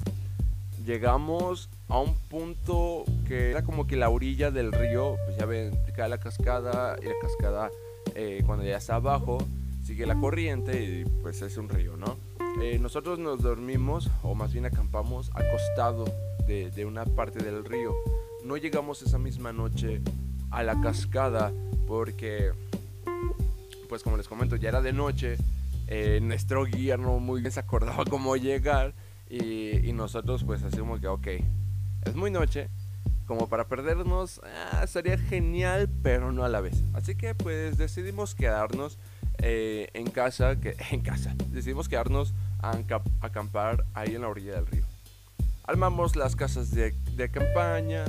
Llegamos 0.85 1.69
a 1.89 1.99
un 1.99 2.15
punto 2.29 3.05
que 3.27 3.51
era 3.51 3.63
como 3.63 3.87
que 3.87 3.95
la 3.95 4.09
orilla 4.09 4.51
del 4.51 4.71
río, 4.71 5.15
pues 5.25 5.37
ya 5.37 5.45
ven, 5.45 5.77
cae 5.95 6.09
la 6.09 6.19
cascada 6.19 6.97
y 7.01 7.05
la 7.05 7.13
cascada 7.21 7.71
eh, 8.15 8.43
cuando 8.45 8.65
ya 8.65 8.77
está 8.77 8.95
abajo 8.95 9.37
sigue 9.83 10.05
la 10.05 10.19
corriente 10.19 10.83
y 10.83 11.05
pues 11.21 11.41
es 11.41 11.57
un 11.57 11.69
río, 11.69 11.95
¿no? 11.95 12.17
Eh, 12.61 12.77
nosotros 12.79 13.19
nos 13.19 13.41
dormimos 13.41 14.09
o 14.23 14.35
más 14.35 14.51
bien 14.51 14.65
acampamos 14.65 15.31
al 15.33 15.49
costado 15.49 16.05
de, 16.47 16.71
de 16.71 16.85
una 16.85 17.05
parte 17.05 17.43
del 17.43 17.63
río. 17.63 17.93
No 18.43 18.57
llegamos 18.57 19.01
esa 19.01 19.17
misma 19.17 19.53
noche 19.53 20.01
a 20.51 20.63
la 20.63 20.79
cascada 20.81 21.53
porque, 21.87 22.51
pues 23.87 24.03
como 24.03 24.17
les 24.17 24.27
comento, 24.27 24.55
ya 24.55 24.69
era 24.69 24.81
de 24.81 24.93
noche. 24.93 25.37
Eh, 25.87 26.19
nuestro 26.21 26.65
guía 26.65 26.97
no 26.97 27.19
muy 27.19 27.39
bien 27.39 27.51
se 27.51 27.61
acordaba 27.61 28.03
cómo 28.05 28.35
llegar 28.35 28.93
y, 29.29 29.91
nosotros 29.93 30.43
pues 30.43 30.61
hacemos 30.63 30.99
que, 30.99 31.07
ok, 31.07 31.27
es 32.07 32.15
muy 32.15 32.31
noche, 32.31 32.69
como 33.25 33.47
para 33.49 33.67
perdernos, 33.67 34.41
ah, 34.71 34.85
sería 34.87 35.17
genial, 35.17 35.89
pero 36.01 36.31
no 36.31 36.43
a 36.43 36.49
la 36.49 36.61
vez. 36.61 36.83
Así 36.93 37.15
que 37.15 37.35
pues 37.35 37.77
decidimos 37.77 38.35
quedarnos 38.35 38.97
eh, 39.39 39.89
en 39.93 40.09
casa, 40.09 40.59
que, 40.59 40.75
en 40.91 41.01
casa, 41.01 41.35
decidimos 41.49 41.89
quedarnos 41.89 42.33
a 42.61 42.79
acampar 43.21 43.85
ahí 43.93 44.15
en 44.15 44.21
la 44.21 44.29
orilla 44.29 44.53
del 44.53 44.65
río. 44.67 44.83
Armamos 45.65 46.15
las 46.15 46.35
casas 46.35 46.71
de, 46.71 46.93
campaña, 47.29 48.05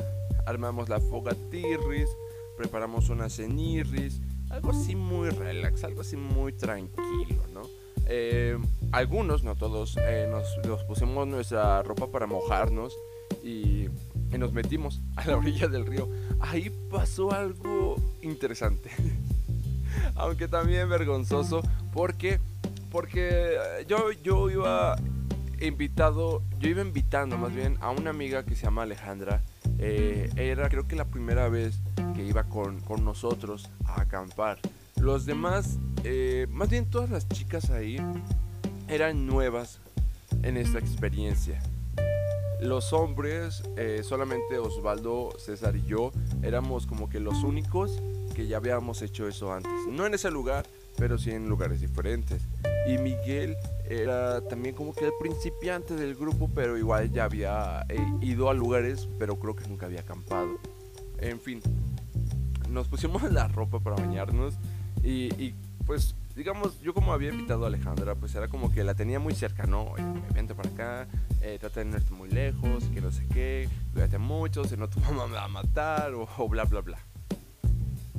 armamos 0.46 0.88
la 0.88 1.00
fogatirris, 1.00 2.08
preparamos 2.56 3.08
una 3.08 3.28
cenirris, 3.28 4.20
algo 4.50 4.70
así 4.70 4.94
muy 4.94 5.30
relax, 5.30 5.82
algo 5.82 6.02
así 6.02 6.16
muy 6.16 6.52
tranquilo, 6.52 7.42
¿no? 7.52 7.62
Eh, 8.06 8.56
algunos, 8.92 9.42
no 9.42 9.54
todos, 9.54 9.98
eh, 10.00 10.26
nos, 10.30 10.84
pusimos 10.84 11.26
nuestra 11.26 11.82
ropa 11.82 12.10
para 12.10 12.26
mojarnos 12.26 12.96
y, 13.42 13.87
nos 14.36 14.52
metimos 14.52 15.00
a 15.16 15.26
la 15.26 15.36
orilla 15.36 15.68
del 15.68 15.86
río. 15.86 16.08
Ahí 16.40 16.70
pasó 16.90 17.32
algo 17.32 17.96
interesante, 18.20 18.90
aunque 20.14 20.48
también 20.48 20.88
vergonzoso, 20.88 21.62
porque, 21.92 22.40
porque 22.90 23.56
yo, 23.88 24.12
yo 24.22 24.50
iba 24.50 24.96
invitado, 25.60 26.42
yo 26.58 26.68
iba 26.68 26.82
invitando 26.82 27.36
más 27.38 27.54
bien 27.54 27.76
a 27.80 27.90
una 27.90 28.10
amiga 28.10 28.44
que 28.44 28.54
se 28.54 28.64
llama 28.64 28.82
Alejandra. 28.82 29.42
Eh, 29.78 30.30
era 30.36 30.68
creo 30.68 30.88
que 30.88 30.96
la 30.96 31.04
primera 31.04 31.48
vez 31.48 31.80
que 32.14 32.24
iba 32.24 32.44
con, 32.44 32.82
nosotros 33.02 33.70
a 33.84 34.02
acampar. 34.02 34.58
Los 35.00 35.26
demás, 35.26 35.78
eh, 36.04 36.46
más 36.50 36.68
bien 36.68 36.86
todas 36.90 37.10
las 37.10 37.28
chicas 37.28 37.70
ahí, 37.70 37.98
eran 38.88 39.26
nuevas 39.26 39.78
en 40.42 40.56
esta 40.56 40.78
experiencia. 40.78 41.60
Los 42.60 42.92
hombres, 42.92 43.62
eh, 43.76 44.02
solamente 44.02 44.58
Osvaldo, 44.58 45.30
César 45.38 45.76
y 45.76 45.84
yo, 45.84 46.10
éramos 46.42 46.86
como 46.86 47.08
que 47.08 47.20
los 47.20 47.44
únicos 47.44 48.00
que 48.34 48.46
ya 48.46 48.56
habíamos 48.56 49.00
hecho 49.02 49.28
eso 49.28 49.52
antes. 49.52 49.72
No 49.88 50.06
en 50.06 50.14
ese 50.14 50.30
lugar, 50.30 50.66
pero 50.96 51.18
sí 51.18 51.30
en 51.30 51.48
lugares 51.48 51.80
diferentes. 51.80 52.42
Y 52.88 52.98
Miguel 52.98 53.56
era 53.88 54.40
también 54.42 54.74
como 54.74 54.92
que 54.92 55.06
el 55.06 55.12
principiante 55.20 55.94
del 55.94 56.14
grupo, 56.14 56.50
pero 56.54 56.76
igual 56.76 57.10
ya 57.12 57.24
había 57.24 57.86
eh, 57.88 57.98
ido 58.20 58.50
a 58.50 58.54
lugares, 58.54 59.08
pero 59.18 59.38
creo 59.38 59.54
que 59.54 59.68
nunca 59.68 59.86
había 59.86 60.00
acampado. 60.00 60.58
En 61.20 61.40
fin, 61.40 61.60
nos 62.68 62.88
pusimos 62.88 63.22
la 63.32 63.48
ropa 63.48 63.80
para 63.80 63.96
bañarnos 63.96 64.54
y, 65.02 65.54
pues 65.86 66.14
digamos, 66.34 66.80
yo 66.80 66.92
como 66.92 67.12
había 67.12 67.30
invitado 67.30 67.64
a 67.64 67.68
Alejandra, 67.68 68.14
pues 68.14 68.34
era 68.34 68.48
como 68.48 68.70
que 68.70 68.84
la 68.84 68.94
tenía 68.94 69.18
muy 69.18 69.34
cerca, 69.34 69.66
¿no? 69.66 69.84
Oye, 69.84 70.04
vente 70.34 70.54
para 70.54 70.68
acá, 70.68 71.08
eh, 71.42 71.58
de 71.60 71.84
no 71.84 71.98
muy 72.10 72.28
lejos, 72.28 72.84
que 72.92 73.00
no 73.00 73.10
sé 73.10 73.26
qué, 73.32 73.68
cuídate 73.92 74.18
mucho, 74.18 74.64
si 74.64 74.76
no 74.76 74.88
tu 74.88 75.00
mamá 75.00 75.26
me 75.26 75.34
va 75.34 75.44
a 75.44 75.48
matar, 75.48 76.12
o, 76.14 76.48
bla, 76.48 76.64
bla, 76.64 76.80
bla. 76.80 76.98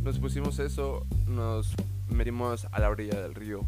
Nos 0.01 0.19
pusimos 0.19 0.59
eso, 0.59 1.05
nos 1.27 1.75
metimos 2.07 2.67
a 2.71 2.79
la 2.79 2.89
orilla 2.89 3.21
del 3.21 3.35
río, 3.35 3.65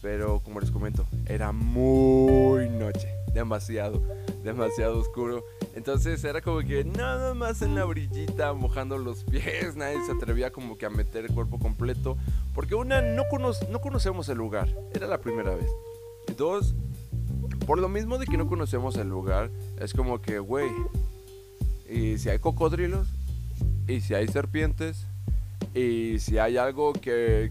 pero 0.00 0.40
como 0.40 0.60
les 0.60 0.70
comento, 0.70 1.06
era 1.26 1.52
muy 1.52 2.68
noche, 2.68 3.08
demasiado, 3.34 4.02
demasiado 4.44 4.98
oscuro. 4.98 5.44
Entonces 5.74 6.22
era 6.22 6.40
como 6.40 6.60
que 6.60 6.84
nada 6.84 7.34
más 7.34 7.62
en 7.62 7.74
la 7.74 7.86
orillita 7.86 8.52
mojando 8.52 8.98
los 8.98 9.24
pies, 9.24 9.74
nadie 9.76 10.04
se 10.06 10.12
atrevía 10.12 10.52
como 10.52 10.78
que 10.78 10.86
a 10.86 10.90
meter 10.90 11.24
el 11.24 11.34
cuerpo 11.34 11.58
completo, 11.58 12.16
porque 12.54 12.74
una, 12.74 13.02
no, 13.02 13.24
no 13.70 13.80
conocemos 13.80 14.28
el 14.28 14.38
lugar, 14.38 14.68
era 14.94 15.06
la 15.06 15.20
primera 15.20 15.54
vez. 15.54 15.70
Y 16.28 16.34
dos, 16.34 16.74
por 17.66 17.78
lo 17.78 17.88
mismo 17.88 18.18
de 18.18 18.26
que 18.26 18.36
no 18.36 18.46
conocemos 18.46 18.96
el 18.96 19.08
lugar, 19.08 19.50
es 19.80 19.92
como 19.92 20.20
que, 20.20 20.38
güey, 20.38 20.70
y 21.88 22.18
si 22.18 22.28
hay 22.28 22.38
cocodrilos, 22.38 23.08
y 23.86 24.00
si 24.00 24.14
hay 24.14 24.28
serpientes, 24.28 25.06
y 25.74 26.18
si 26.18 26.38
hay 26.38 26.56
algo 26.56 26.92
que, 26.92 27.50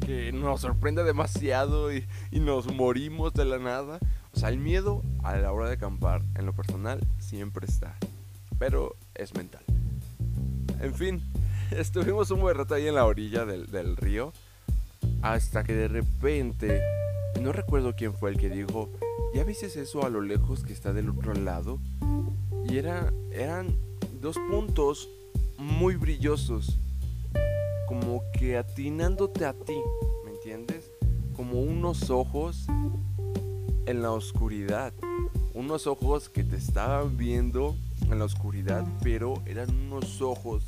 que, 0.00 0.32
nos 0.32 0.62
sorprende 0.62 1.04
demasiado 1.04 1.92
y, 1.92 2.06
y 2.30 2.40
nos 2.40 2.72
morimos 2.72 3.34
de 3.34 3.44
la 3.44 3.58
nada, 3.58 3.98
o 4.36 4.38
sea, 4.38 4.50
el 4.50 4.58
miedo 4.58 5.02
a 5.22 5.36
la 5.36 5.52
hora 5.52 5.68
de 5.68 5.74
acampar, 5.74 6.22
en 6.34 6.44
lo 6.44 6.52
personal, 6.52 7.00
siempre 7.18 7.66
está. 7.66 7.96
Pero 8.58 8.96
es 9.14 9.34
mental. 9.34 9.62
En 10.80 10.94
fin, 10.94 11.22
estuvimos 11.70 12.30
un 12.30 12.40
buen 12.40 12.56
rato 12.56 12.74
ahí 12.74 12.86
en 12.86 12.96
la 12.96 13.06
orilla 13.06 13.44
del, 13.44 13.96
río. 13.96 14.32
Hasta 15.22 15.64
que 15.64 15.74
de 15.74 15.88
repente, 15.88 16.82
no 17.40 17.52
recuerdo 17.52 17.94
quién 17.96 18.12
fue 18.12 18.30
el 18.30 18.38
que 18.38 18.50
dijo, 18.50 18.90
¿ya 19.34 19.44
viste 19.44 19.66
eso 19.66 20.04
a 20.04 20.10
lo 20.10 20.20
lejos 20.20 20.62
que 20.62 20.72
está 20.72 20.92
del 20.92 21.10
otro 21.10 21.34
lado? 21.34 21.78
Y 22.68 22.78
era, 22.78 23.12
eran 23.30 23.68
dos 24.20 24.36
puntos 24.50 25.08
muy 25.58 25.96
brillosos. 25.96 26.78
Como 27.88 28.22
que 28.38 28.56
atinándote 28.56 29.44
a 29.44 29.52
ti, 29.52 29.76
¿me 30.24 30.32
entiendes? 30.32 30.90
Como 31.36 31.60
unos 31.60 32.10
ojos 32.10 32.66
en 33.86 34.02
la 34.02 34.10
oscuridad. 34.10 34.92
Unos 35.54 35.86
ojos 35.86 36.28
que 36.28 36.44
te 36.44 36.56
estaban 36.56 37.16
viendo 37.16 37.76
en 38.10 38.18
la 38.18 38.24
oscuridad, 38.24 38.84
pero 39.02 39.42
eran 39.46 39.70
unos 39.70 40.20
ojos 40.20 40.64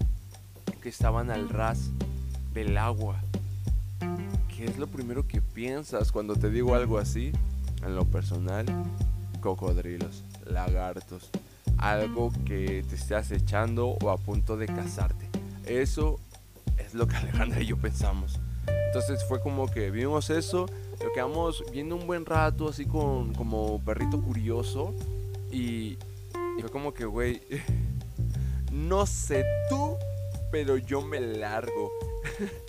que 0.81 0.89
estaban 0.89 1.31
al 1.31 1.49
ras 1.49 1.91
del 2.55 2.79
agua. 2.79 3.21
¿Qué 4.57 4.65
es 4.65 4.79
lo 4.79 4.87
primero 4.87 5.27
que 5.27 5.41
piensas 5.41 6.11
cuando 6.11 6.35
te 6.35 6.51
digo 6.51 6.75
algo 6.75 6.99
así? 6.99 7.33
En 7.83 7.95
lo 7.95 8.05
personal, 8.05 8.67
cocodrilos, 9.41 10.25
lagartos, 10.47 11.31
algo 11.77 12.33
que 12.45 12.85
te 12.89 12.97
esté 12.97 13.15
acechando 13.15 13.97
o 14.03 14.11
a 14.11 14.17
punto 14.17 14.57
de 14.57 14.67
casarte. 14.67 15.29
Eso 15.65 16.19
es 16.77 16.95
lo 16.95 17.07
que 17.07 17.17
Alejandra 17.17 17.61
y 17.63 17.67
yo 17.67 17.77
pensamos. 17.77 18.39
Entonces 18.87 19.25
fue 19.29 19.41
como 19.41 19.69
que 19.69 19.91
vimos 19.91 20.31
eso 20.31 20.67
lo 21.05 21.13
quedamos 21.13 21.65
viendo 21.71 21.97
un 21.97 22.07
buen 22.07 22.27
rato, 22.27 22.69
así 22.69 22.85
con 22.85 23.33
como 23.35 23.81
perrito 23.85 24.21
curioso. 24.21 24.95
Y, 25.51 25.97
fue 26.61 26.71
como 26.71 26.93
que, 26.93 27.05
güey, 27.05 27.41
no 28.73 29.07
sé 29.07 29.45
tú, 29.69 29.97
pero 30.51 30.77
yo 30.77 31.01
me 31.03 31.21
largo. 31.21 31.91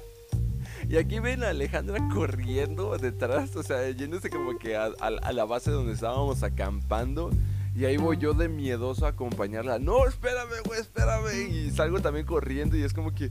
y 0.89 0.98
aquí 0.98 1.19
ven 1.19 1.43
a 1.43 1.50
Alejandra 1.50 2.00
corriendo 2.12 2.98
detrás, 2.98 3.55
o 3.55 3.62
sea, 3.62 3.88
yéndose 3.91 4.31
como 4.31 4.58
que 4.58 4.75
a, 4.75 4.89
la 5.31 5.46
base 5.46 5.69
donde 5.69 5.93
estábamos 5.93 6.41
acampando. 6.41 7.29
Y 7.75 7.86
ahí 7.86 7.98
voy 7.98 8.17
yo 8.17 8.34
de 8.34 8.50
miedoso 8.50 9.05
a 9.05 9.10
acompañarla. 9.10 9.77
No, 9.77 10.08
espérame, 10.08 10.63
güey, 10.65 10.79
espérame. 10.79 11.48
Y 11.51 11.69
salgo 11.69 12.01
también 12.01 12.25
corriendo 12.25 12.75
y 12.75 12.81
es 12.81 12.93
como 12.93 13.13
que, 13.13 13.29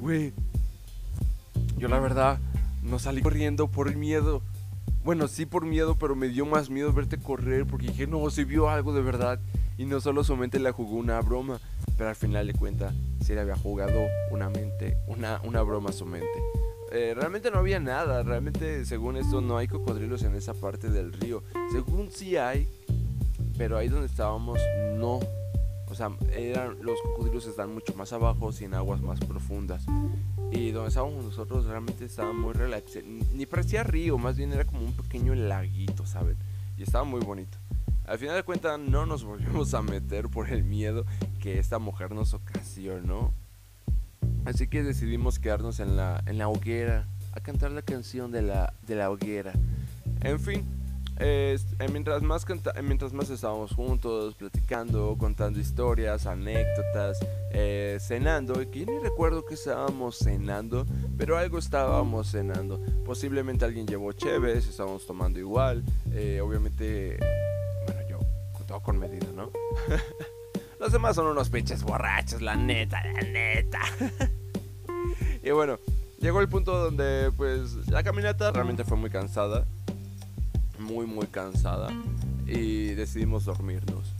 güey, 0.00 0.34
yo 1.78 1.88
la 1.88 1.98
verdad 1.98 2.38
no 2.82 2.98
salí 2.98 3.22
corriendo 3.22 3.68
por 3.68 3.96
miedo. 3.96 4.42
Bueno, 5.04 5.28
sí 5.28 5.46
por 5.46 5.64
miedo, 5.64 5.96
pero 5.98 6.14
me 6.14 6.28
dio 6.28 6.44
más 6.44 6.68
miedo 6.68 6.92
verte 6.92 7.16
correr 7.16 7.66
porque 7.66 7.86
dije, 7.86 8.06
no, 8.06 8.28
se 8.28 8.44
vio 8.44 8.68
algo 8.68 8.92
de 8.92 9.00
verdad. 9.00 9.40
Y 9.78 9.86
no 9.86 10.00
solo 10.00 10.24
su 10.24 10.36
mente 10.36 10.58
la 10.58 10.72
jugó 10.72 10.96
una 10.96 11.20
broma, 11.20 11.60
pero 11.96 12.10
al 12.10 12.16
final 12.16 12.46
de 12.46 12.54
cuenta, 12.54 12.92
sí 13.20 13.34
le 13.34 13.40
había 13.40 13.56
jugado 13.56 14.00
una 14.30 14.48
mente, 14.50 14.96
una, 15.06 15.40
una 15.44 15.62
broma 15.62 15.90
a 15.90 15.92
su 15.92 16.06
mente. 16.06 16.42
Eh, 16.94 17.14
realmente 17.14 17.50
no 17.50 17.58
había 17.58 17.80
nada, 17.80 18.22
realmente 18.22 18.84
según 18.84 19.16
esto 19.16 19.40
no 19.40 19.56
hay 19.56 19.66
cocodrilos 19.66 20.22
en 20.24 20.34
esa 20.34 20.52
parte 20.52 20.90
del 20.90 21.12
río. 21.14 21.42
Según 21.70 22.10
sí 22.10 22.36
hay, 22.36 22.68
pero 23.56 23.78
ahí 23.78 23.88
donde 23.88 24.06
estábamos 24.06 24.58
no. 24.98 25.20
O 25.88 25.94
sea, 25.94 26.10
eran, 26.34 26.76
los 26.82 27.00
cocodrilos 27.00 27.46
están 27.46 27.72
mucho 27.72 27.94
más 27.94 28.12
abajo, 28.12 28.52
sin 28.52 28.74
aguas 28.74 29.00
más 29.00 29.20
profundas. 29.20 29.84
Y 30.50 30.70
donde 30.70 30.88
estábamos 30.88 31.24
nosotros 31.24 31.64
realmente 31.64 32.04
estaba 32.04 32.34
muy 32.34 32.52
relax. 32.52 32.98
Ni 33.04 33.46
parecía 33.46 33.84
río, 33.84 34.18
más 34.18 34.36
bien 34.36 34.52
era 34.52 34.64
como 34.64 34.84
un 34.84 34.92
pequeño 34.92 35.34
laguito, 35.34 36.04
¿saben? 36.04 36.36
Y 36.76 36.82
estaba 36.82 37.04
muy 37.04 37.20
bonito. 37.20 37.56
Al 38.12 38.18
final 38.18 38.36
de 38.36 38.42
cuentas 38.42 38.78
no 38.78 39.06
nos 39.06 39.24
volvimos 39.24 39.72
a 39.72 39.80
meter 39.80 40.28
por 40.28 40.50
el 40.50 40.64
miedo 40.64 41.06
que 41.40 41.58
esta 41.58 41.78
mujer 41.78 42.10
nos 42.10 42.34
ocasionó. 42.34 43.32
Así 44.44 44.68
que 44.68 44.82
decidimos 44.82 45.38
quedarnos 45.38 45.80
en 45.80 45.96
la, 45.96 46.22
en 46.26 46.36
la 46.36 46.48
hoguera 46.48 47.08
a 47.32 47.40
cantar 47.40 47.70
la 47.70 47.80
canción 47.80 48.30
de 48.30 48.42
la, 48.42 48.74
de 48.86 48.96
la 48.96 49.10
hoguera. 49.10 49.54
En 50.20 50.38
fin, 50.38 50.62
eh, 51.20 51.58
mientras, 51.90 52.20
más 52.20 52.44
mientras 52.82 53.14
más 53.14 53.30
estábamos 53.30 53.72
juntos, 53.72 54.34
platicando, 54.34 55.16
contando 55.16 55.58
historias, 55.58 56.26
anécdotas, 56.26 57.18
eh, 57.50 57.96
cenando, 57.98 58.52
que 58.70 58.84
ni 58.84 58.98
recuerdo 58.98 59.46
que 59.46 59.54
estábamos 59.54 60.18
cenando, 60.18 60.84
pero 61.16 61.38
algo 61.38 61.56
estábamos 61.56 62.30
cenando. 62.30 62.78
Posiblemente 63.06 63.64
alguien 63.64 63.86
llevó 63.86 64.12
cheves, 64.12 64.66
estábamos 64.66 65.06
tomando 65.06 65.38
igual. 65.38 65.82
Eh, 66.10 66.42
obviamente, 66.42 67.18
con 68.80 68.98
medida, 68.98 69.26
¿no? 69.34 69.50
Los 70.80 70.92
demás 70.92 71.16
son 71.16 71.26
unos 71.26 71.50
pinches 71.50 71.82
borrachos, 71.82 72.42
la 72.42 72.56
neta, 72.56 73.02
la 73.04 73.20
neta. 73.20 73.80
y 75.42 75.50
bueno, 75.50 75.78
llegó 76.20 76.40
el 76.40 76.48
punto 76.48 76.76
donde 76.76 77.30
pues 77.36 77.88
la 77.88 78.02
caminata 78.02 78.50
realmente 78.50 78.84
fue 78.84 78.96
muy 78.96 79.10
cansada 79.10 79.64
muy 80.82 81.06
muy 81.06 81.26
cansada 81.26 81.88
y 82.46 82.88
decidimos 82.94 83.44
dormirnos. 83.44 84.12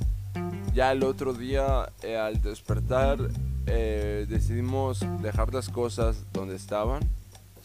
Ya 0.74 0.92
el 0.92 1.02
otro 1.02 1.34
día 1.34 1.92
eh, 2.02 2.16
al 2.16 2.40
despertar 2.40 3.18
eh, 3.66 4.26
decidimos 4.28 5.04
dejar 5.20 5.52
las 5.52 5.68
cosas 5.68 6.24
donde 6.32 6.56
estaban, 6.56 7.02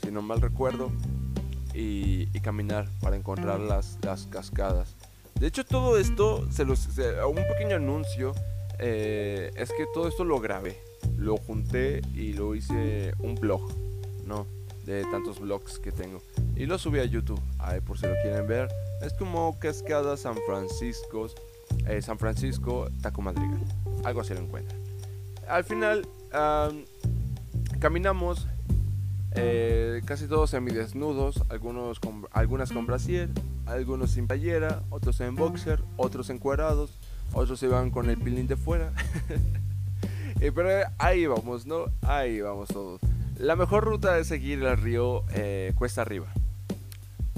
si 0.03 0.11
no 0.11 0.21
mal 0.21 0.41
recuerdo, 0.41 0.91
y, 1.73 2.25
caminar 2.41 2.87
para 3.01 3.17
encontrar 3.17 3.59
las, 3.59 3.97
las, 4.03 4.25
cascadas. 4.27 4.95
De 5.39 5.47
hecho 5.47 5.63
todo 5.63 5.97
esto, 5.97 6.51
se 6.51 6.65
los, 6.65 6.87
un 6.87 7.35
pequeño 7.35 7.75
anuncio, 7.75 8.33
eh, 8.79 9.51
es 9.55 9.69
que 9.69 9.85
todo 9.93 10.07
esto 10.07 10.23
lo 10.23 10.39
grabé, 10.39 10.77
lo 11.15 11.37
junté 11.37 12.01
y 12.15 12.33
lo 12.33 12.55
hice 12.55 13.13
un 13.19 13.35
blog, 13.35 13.61
¿no? 14.25 14.47
De 14.85 15.03
tantos 15.03 15.39
blogs 15.39 15.77
que 15.77 15.91
tengo. 15.91 16.21
Y 16.55 16.65
lo 16.65 16.79
subí 16.79 16.99
a 16.99 17.05
YouTube, 17.05 17.41
ahí 17.59 17.81
por 17.81 17.99
si 17.99 18.07
lo 18.07 18.13
quieren 18.23 18.47
ver. 18.47 18.67
Es 19.01 19.13
como 19.13 19.59
Cascada 19.59 20.17
San 20.17 20.37
Francisco, 20.47 21.27
eh, 21.87 22.01
San 22.01 22.17
Francisco, 22.17 22.87
Taco 23.01 23.21
Madrigal. 23.21 23.61
Algo 24.03 24.21
así 24.21 24.33
lo 24.33 24.39
encuentran. 24.39 24.79
Al 25.47 25.63
final, 25.63 26.07
caminamos 27.79 28.47
eh, 29.35 30.01
casi 30.05 30.27
todos 30.27 30.49
semidesnudos, 30.49 31.43
algunos 31.49 31.99
con, 31.99 32.27
algunas 32.31 32.71
con 32.71 32.87
brasier, 32.87 33.29
algunos 33.67 34.11
sin 34.11 34.27
playera, 34.27 34.83
otros 34.89 35.19
en 35.21 35.35
boxer, 35.35 35.83
otros 35.97 36.29
encuadrados, 36.29 36.97
otros 37.33 37.61
iban 37.63 37.91
con 37.91 38.09
el 38.09 38.17
pilín 38.17 38.47
de 38.47 38.55
fuera. 38.55 38.93
Eh, 40.39 40.51
pero 40.53 40.69
ahí 40.99 41.25
vamos, 41.25 41.65
¿no? 41.65 41.85
Ahí 42.03 42.41
vamos 42.41 42.67
todos. 42.67 43.01
La 43.39 43.55
mejor 43.55 43.83
ruta 43.83 44.19
es 44.19 44.27
seguir 44.27 44.61
el 44.61 44.77
río 44.77 45.23
cuesta 45.75 46.03
arriba. 46.03 46.27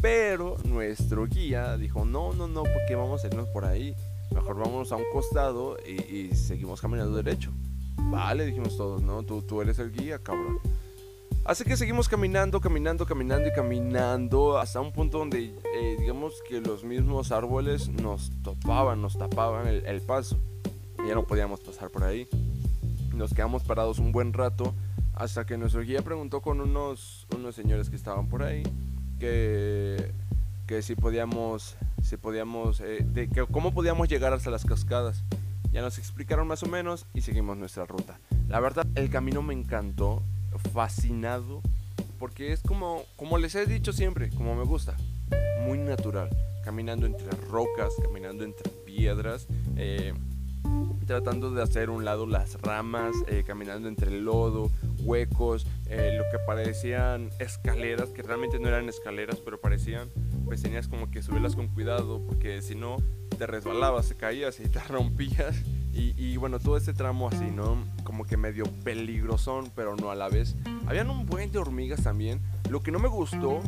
Pero 0.01 0.57
nuestro 0.63 1.25
guía 1.27 1.77
dijo, 1.77 2.05
no, 2.05 2.33
no, 2.33 2.47
no, 2.47 2.63
porque 2.63 2.95
vamos 2.95 3.23
a 3.23 3.27
irnos 3.27 3.47
por 3.49 3.65
ahí. 3.65 3.95
Mejor 4.33 4.57
vámonos 4.57 4.91
a 4.91 4.95
un 4.95 5.03
costado 5.11 5.77
y, 5.85 6.33
seguimos 6.35 6.79
caminando 6.79 7.15
derecho. 7.15 7.51
Vale, 7.95 8.45
dijimos 8.45 8.77
todos, 8.77 9.01
¿no? 9.01 9.23
Tú, 9.23 9.41
tú 9.41 9.61
eres 9.61 9.79
el 9.79 9.91
guía, 9.91 10.19
cabrón. 10.19 10.59
Así 11.49 11.63
que 11.63 11.75
seguimos 11.75 12.07
caminando, 12.07 12.61
caminando, 12.61 13.07
caminando 13.07 13.49
y 13.49 13.51
caminando 13.51 14.59
hasta 14.59 14.79
un 14.81 14.91
punto 14.91 15.17
donde 15.17 15.55
eh, 15.73 15.95
digamos 15.97 16.43
que 16.47 16.61
los 16.61 16.83
mismos 16.83 17.31
árboles 17.31 17.89
nos 17.89 18.29
topaban, 18.43 19.01
nos 19.01 19.17
tapaban 19.17 19.65
el, 19.65 19.83
el, 19.87 19.99
paso. 19.99 20.39
Ya 21.07 21.15
no 21.15 21.25
podíamos 21.25 21.59
pasar 21.61 21.89
por 21.89 22.03
ahí. 22.03 22.27
Nos 23.15 23.33
quedamos 23.33 23.63
parados 23.63 23.97
un 23.97 24.11
buen 24.11 24.31
rato 24.31 24.75
Hasta 25.15 25.47
que 25.47 25.57
nuestro 25.57 25.81
guía 25.81 26.03
preguntó 26.03 26.39
con 26.39 26.61
unos, 26.61 27.25
unos 27.35 27.55
señores 27.55 27.89
que 27.89 27.95
estaban 27.95 28.29
por 28.29 28.43
ahí 28.43 28.61
que, 29.17 30.13
que 30.67 30.83
si 30.83 30.95
podíamos, 30.95 31.77
si 32.03 32.17
podíamos, 32.17 32.79
eh, 32.79 33.07
cómo 33.49 33.73
podíamos 33.73 34.07
llegar 34.07 34.33
hasta 34.33 34.51
las 34.51 34.65
cascadas. 34.65 35.23
Ya 35.71 35.81
nos 35.81 35.97
explicaron 35.97 36.47
más 36.47 36.61
o 36.61 36.67
menos 36.67 37.07
y 37.15 37.21
seguimos 37.21 37.57
nuestra 37.57 37.87
ruta. 37.87 38.19
La 38.47 38.59
verdad, 38.59 38.85
el 38.93 39.09
camino 39.09 39.41
me 39.41 39.55
encantó, 39.55 40.21
fascinado, 40.73 41.61
porque 42.17 42.51
es 42.51 42.61
como, 42.61 43.03
como 43.15 43.37
les 43.37 43.55
he 43.55 43.65
dicho 43.65 43.93
siempre, 43.93 44.29
como 44.29 44.55
me 44.55 44.63
gusta, 44.63 44.95
muy 45.61 45.77
natural. 45.77 46.29
Caminando 46.63 47.05
entre 47.05 47.29
rocas, 47.49 47.93
caminando 48.03 48.43
entre 48.43 48.69
piedras, 48.85 49.47
eh, 49.77 50.13
tratando 51.07 51.49
de 51.51 51.63
hacer 51.63 51.89
un 51.89 52.05
lado 52.05 52.27
las 52.27 52.61
ramas, 52.61 53.15
eh, 53.27 53.43
caminando 53.45 53.87
entre 53.87 54.11
lodo, 54.11 54.69
huecos, 54.99 55.65
eh, 55.87 56.13
lo 56.17 56.23
que 56.29 56.37
parecían 56.45 57.31
escaleras, 57.39 58.09
que 58.09 58.21
realmente 58.21 58.59
no 58.59 58.67
eran 58.67 58.87
escaleras, 58.89 59.37
pero 59.43 59.59
parecían, 59.59 60.09
pues 60.45 60.63
como 60.89 61.09
que 61.09 61.23
subirlas 61.23 61.55
con 61.55 61.67
cuidado, 61.67 62.21
porque 62.27 62.61
si 62.61 62.75
no 62.75 62.97
te 63.37 63.47
resbalabas, 63.47 64.09
te 64.09 64.15
caías 64.15 64.59
y 64.59 64.67
te 64.67 64.79
rompías. 64.87 65.55
Y, 65.99 66.37
bueno, 66.37 66.59
todo 66.59 66.77
ese 66.77 66.93
tramo 66.93 67.27
así, 67.27 67.51
¿no? 67.51 67.77
Como 68.03 68.25
que 68.25 68.37
medio 68.37 68.63
peligrosón, 68.83 69.69
pero 69.75 69.95
no 69.97 70.11
a 70.11 70.15
la 70.15 70.29
vez. 70.29 70.55
Habían 70.87 71.09
un 71.09 71.25
buen 71.25 71.51
de 71.51 71.59
hormigas 71.59 72.03
también. 72.03 72.39
Lo 72.69 72.81
que 72.81 72.91
no 72.91 72.99
me 72.99 73.09
gustó 73.09 73.59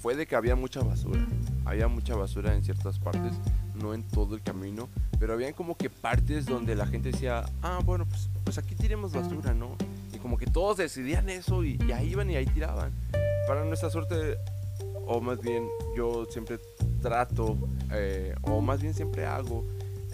fue 0.00 0.16
de 0.16 0.26
que 0.26 0.34
había 0.34 0.56
mucha 0.56 0.80
basura. 0.80 1.24
Había 1.64 1.86
mucha 1.86 2.16
basura 2.16 2.54
en 2.54 2.64
ciertas 2.64 2.98
partes, 2.98 3.32
no 3.74 3.94
en 3.94 4.02
todo 4.02 4.34
el 4.34 4.42
camino, 4.42 4.88
pero 5.18 5.34
habían 5.34 5.52
como 5.52 5.76
que 5.76 5.88
partes 5.88 6.46
donde 6.46 6.74
la 6.74 6.86
gente 6.86 7.12
decía, 7.12 7.44
ah, 7.62 7.80
bueno, 7.84 8.06
pues, 8.06 8.28
pues 8.42 8.58
aquí 8.58 8.74
tiremos 8.74 9.12
basura, 9.12 9.54
¿no? 9.54 9.76
Y 10.12 10.18
como 10.18 10.36
que 10.36 10.46
todos 10.46 10.76
decidían 10.78 11.30
eso 11.30 11.64
y, 11.64 11.78
y 11.86 11.92
ahí 11.92 12.10
iban 12.10 12.28
y 12.28 12.36
ahí 12.36 12.46
tiraban. 12.46 12.92
Para 13.46 13.64
nuestra 13.64 13.88
suerte, 13.88 14.36
o 15.06 15.20
más 15.20 15.40
bien 15.40 15.68
yo 15.96 16.26
siempre 16.26 16.58
trato, 17.00 17.56
eh, 17.92 18.34
o 18.42 18.60
más 18.60 18.80
bien 18.82 18.94
siempre 18.94 19.26
hago, 19.26 19.64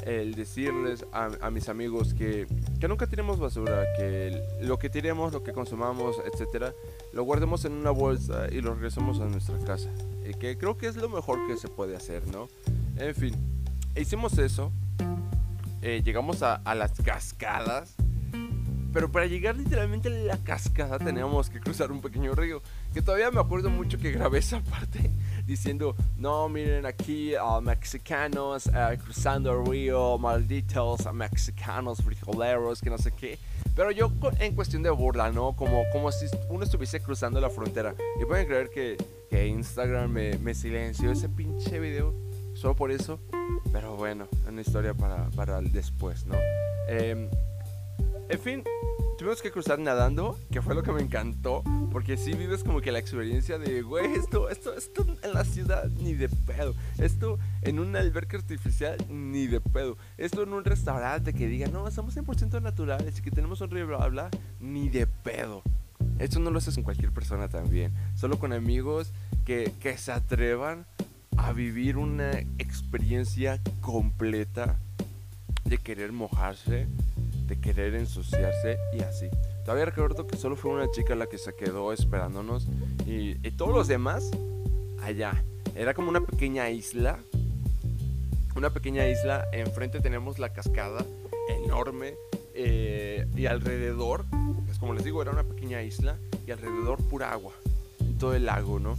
el 0.07 0.35
decirles 0.35 1.05
a, 1.13 1.51
mis 1.51 1.69
amigos 1.69 2.15
que, 2.15 2.47
que, 2.81 2.89
nunca 2.89 3.07
tiremos 3.07 3.39
basura, 3.39 3.85
que 3.97 4.43
lo 4.61 4.79
que 4.79 4.89
tiremos, 4.89 5.33
lo 5.33 5.43
que 5.43 5.53
consumamos, 5.53 6.17
etcétera, 6.33 6.73
lo 7.13 7.25
guardemos 7.25 7.65
en 7.65 7.73
una 7.73 7.91
bolsa 7.91 8.47
y 8.51 8.61
lo 8.61 8.75
regresemos 8.75 9.21
a 9.21 9.27
nuestra 9.27 9.59
casa. 9.59 9.91
Y 10.29 10.35
que 10.35 10.57
creo 10.57 10.77
que 10.77 10.87
es 10.87 10.97
lo 10.97 11.09
mejor 11.09 11.47
que 11.47 11.57
se 11.57 11.69
puede 11.69 11.97
hacer, 11.97 12.27
¿no? 12.29 12.49
En 12.97 13.15
fin, 13.15 13.35
hicimos 13.97 14.39
eso. 14.39 14.73
Eh, 15.83 16.03
llegamos 16.05 16.43
a, 16.43 16.57
a 16.57 16.75
las 16.75 16.93
cascadas 17.01 17.97
pero 18.93 19.11
para 19.11 19.27
llegar 19.27 19.57
literalmente 19.57 20.09
a 20.09 20.11
la 20.11 20.37
cascada 20.39 20.99
teníamos 20.99 21.49
que 21.49 21.61
cruzar 21.61 21.93
un 21.93 22.01
pequeño 22.01 22.35
río. 22.35 22.61
Que 22.93 23.03
todavía 23.03 23.31
me 23.31 23.41
acuerdo 23.41 23.71
mucho 23.71 23.99
que 23.99 24.11
grabé 24.11 24.39
esa 24.39 24.61
parte 24.71 25.11
diciendo, 25.51 25.95
no, 26.17 26.49
miren 26.49 26.87
aquí 26.87 27.35
a 27.35 27.61
mexicanos 27.61 28.67
uh, 28.67 28.97
cruzando 29.03 29.53
el 29.53 29.67
río, 29.67 30.17
malditos 30.17 31.13
mexicanos 31.13 32.01
frijoleros, 32.03 32.81
que 32.81 32.89
no 32.89 32.99
sé 32.99 33.13
qué. 33.13 33.39
Pero 33.75 33.91
yo 33.91 34.13
en 34.39 34.55
cuestión 34.55 34.83
de 34.83 34.91
burla, 34.91 35.31
¿no? 35.31 35.55
Como, 35.57 35.83
como 35.93 36.13
si 36.13 36.27
uno 36.49 36.65
estuviese 36.65 37.01
cruzando 37.01 37.41
la 37.41 37.51
frontera. 37.51 37.95
Y 38.21 38.25
pueden 38.25 38.47
creer 38.47 38.71
que, 38.71 38.97
que 39.29 39.47
Instagram 39.47 40.11
me, 40.11 40.39
me 40.39 40.55
silenció 40.55 41.11
ese 41.11 41.29
pinche 41.29 41.81
video 41.81 42.15
solo 42.55 42.77
por 42.77 42.91
eso. 42.91 43.19
Pero 43.73 43.97
bueno, 43.97 44.29
una 44.47 44.61
historia 44.61 44.95
para, 44.95 45.31
para 45.31 45.61
después, 45.61 46.27
¿no? 46.27 46.37
Eh, 46.89 47.29
en 48.29 48.39
fin, 48.39 48.65
tuvimos 49.19 49.43
que 49.43 49.51
cruzar 49.51 49.79
nadando, 49.81 50.39
que 50.53 50.63
fue 50.63 50.75
lo 50.75 50.83
que 50.85 50.93
me 50.93 51.03
encantó, 51.03 51.65
porque 51.91 52.17
si 52.17 52.33
vives 52.33 52.63
como 52.63 52.81
que 52.81 52.93
la 52.93 53.01
experiencia 53.01 53.59
de, 53.59 53.83
güey, 53.83 54.15
esto, 54.15 54.49
esto, 54.49 54.73
esto 54.75 55.05
ciudad 55.45 55.89
ni 56.01 56.15
de 56.15 56.29
pedo, 56.29 56.75
esto 56.99 57.39
en 57.63 57.79
una 57.79 58.01
alberca 58.01 58.37
artificial 58.37 58.97
ni 59.09 59.47
de 59.47 59.61
pedo, 59.61 59.97
esto 60.19 60.43
en 60.43 60.53
un 60.53 60.65
restaurante 60.65 61.33
que 61.33 61.47
diga, 61.47 61.69
no, 61.69 61.91
somos 61.91 62.17
100% 62.17 62.61
naturales 62.63 63.19
y 63.19 63.23
que 63.23 63.31
tenemos 63.31 63.61
un 63.61 63.71
río, 63.71 63.87
bla, 63.87 64.07
bla, 64.09 64.31
ni 64.61 64.89
de 64.89 65.07
pedo. 65.07 65.63
Esto 66.19 66.39
no 66.39 66.51
lo 66.51 66.59
haces 66.59 66.75
con 66.75 66.85
cualquier 66.85 67.13
persona 67.13 67.49
también, 67.49 67.93
solo 68.15 68.39
con 68.39 68.53
amigos 68.53 69.13
que, 69.45 69.73
que 69.81 69.97
se 69.97 70.13
atrevan 70.13 70.87
a 71.37 71.53
vivir 71.53 71.97
una 71.97 72.31
experiencia 72.59 73.61
completa 73.81 74.79
de 75.65 75.79
querer 75.79 76.13
mojarse, 76.13 76.87
de 77.47 77.61
querer 77.61 77.95
ensuciarse 77.95 78.77
y 78.93 79.01
así. 79.01 79.29
Todavía 79.65 79.87
recuerdo 79.87 80.27
que 80.27 80.37
solo 80.37 80.57
fue 80.57 80.73
una 80.73 80.91
chica 80.91 81.15
la 81.15 81.27
que 81.27 81.39
se 81.39 81.55
quedó 81.55 81.93
esperándonos 81.93 82.67
y, 83.07 83.35
todos 83.53 83.75
los 83.75 83.89
demás 83.89 84.31
allá. 85.03 85.43
Era 85.75 85.95
como 85.95 86.09
una 86.09 86.21
pequeña 86.21 86.71
isla. 86.71 87.19
Una 88.57 88.71
pequeña 88.71 89.09
isla. 89.09 89.47
Enfrente 89.53 90.01
tenemos 90.01 90.39
la 90.39 90.53
cascada 90.53 91.05
enorme. 91.65 92.15
Eh, 92.55 93.27
y 93.37 93.47
alrededor, 93.47 94.25
es 94.71 94.79
como 94.79 94.95
les 94.95 95.05
digo, 95.05 95.23
era 95.23 95.31
una 95.31 95.45
pequeña 95.45 95.83
isla. 95.83 96.17
Y 96.47 96.51
alrededor 96.51 97.03
pura 97.09 97.33
agua. 97.33 97.53
Todo 98.19 98.35
el 98.35 98.47
lago, 98.47 98.79
¿no? 98.79 98.97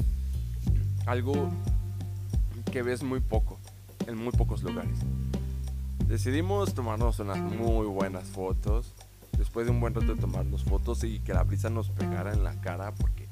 Algo 1.05 1.49
que 2.71 2.81
ves 2.81 3.03
muy 3.03 3.19
poco. 3.19 3.59
En 4.07 4.17
muy 4.17 4.31
pocos 4.31 4.63
lugares. 4.63 4.97
Decidimos 6.07 6.73
tomarnos 6.73 7.19
unas 7.19 7.37
muy 7.37 7.85
buenas 7.85 8.27
fotos. 8.27 8.93
Después 9.37 9.65
de 9.65 9.71
un 9.71 9.79
buen 9.79 9.93
rato 9.93 10.13
de 10.13 10.19
tomarnos 10.19 10.63
fotos 10.63 11.03
y 11.03 11.19
que 11.19 11.33
la 11.33 11.43
brisa 11.43 11.69
nos 11.69 11.89
pegara 11.89 12.33
en 12.33 12.43
la 12.43 12.59
cara 12.61 12.93
porque 12.93 13.27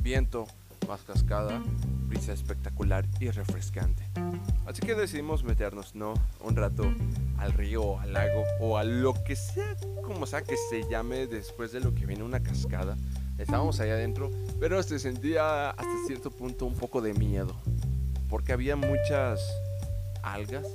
viento, 0.00 0.46
más 0.88 1.02
cascada, 1.02 1.62
brisa 2.06 2.32
espectacular 2.32 3.06
y 3.20 3.30
refrescante. 3.30 4.02
Así 4.66 4.80
que 4.82 4.94
decidimos 4.94 5.44
meternos, 5.44 5.94
¿no? 5.94 6.14
Un 6.40 6.56
rato 6.56 6.84
al 7.38 7.52
río 7.52 7.98
al 8.00 8.12
lago 8.12 8.44
o 8.60 8.78
a 8.78 8.84
lo 8.84 9.14
que 9.24 9.36
sea, 9.36 9.76
como 10.02 10.26
sea 10.26 10.42
que 10.42 10.56
se 10.70 10.88
llame 10.88 11.26
después 11.26 11.72
de 11.72 11.80
lo 11.80 11.94
que 11.94 12.06
viene 12.06 12.22
una 12.22 12.42
cascada. 12.42 12.96
Estábamos 13.38 13.80
ahí 13.80 13.90
adentro, 13.90 14.30
pero 14.58 14.82
se 14.82 14.98
sentía 14.98 15.70
hasta 15.70 16.06
cierto 16.06 16.30
punto 16.30 16.64
un 16.64 16.74
poco 16.74 17.02
de 17.02 17.12
miedo. 17.14 17.54
Porque 18.30 18.52
había 18.52 18.76
muchas 18.76 19.40
algas 20.22 20.66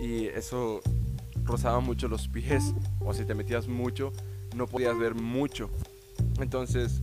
y 0.00 0.26
eso 0.26 0.80
rozaba 1.44 1.80
mucho 1.80 2.08
los 2.08 2.28
pies 2.28 2.72
o 3.00 3.12
si 3.14 3.24
te 3.24 3.34
metías 3.34 3.66
mucho 3.66 4.12
no 4.54 4.66
podías 4.66 4.98
ver 4.98 5.14
mucho. 5.14 5.70
Entonces 6.40 7.00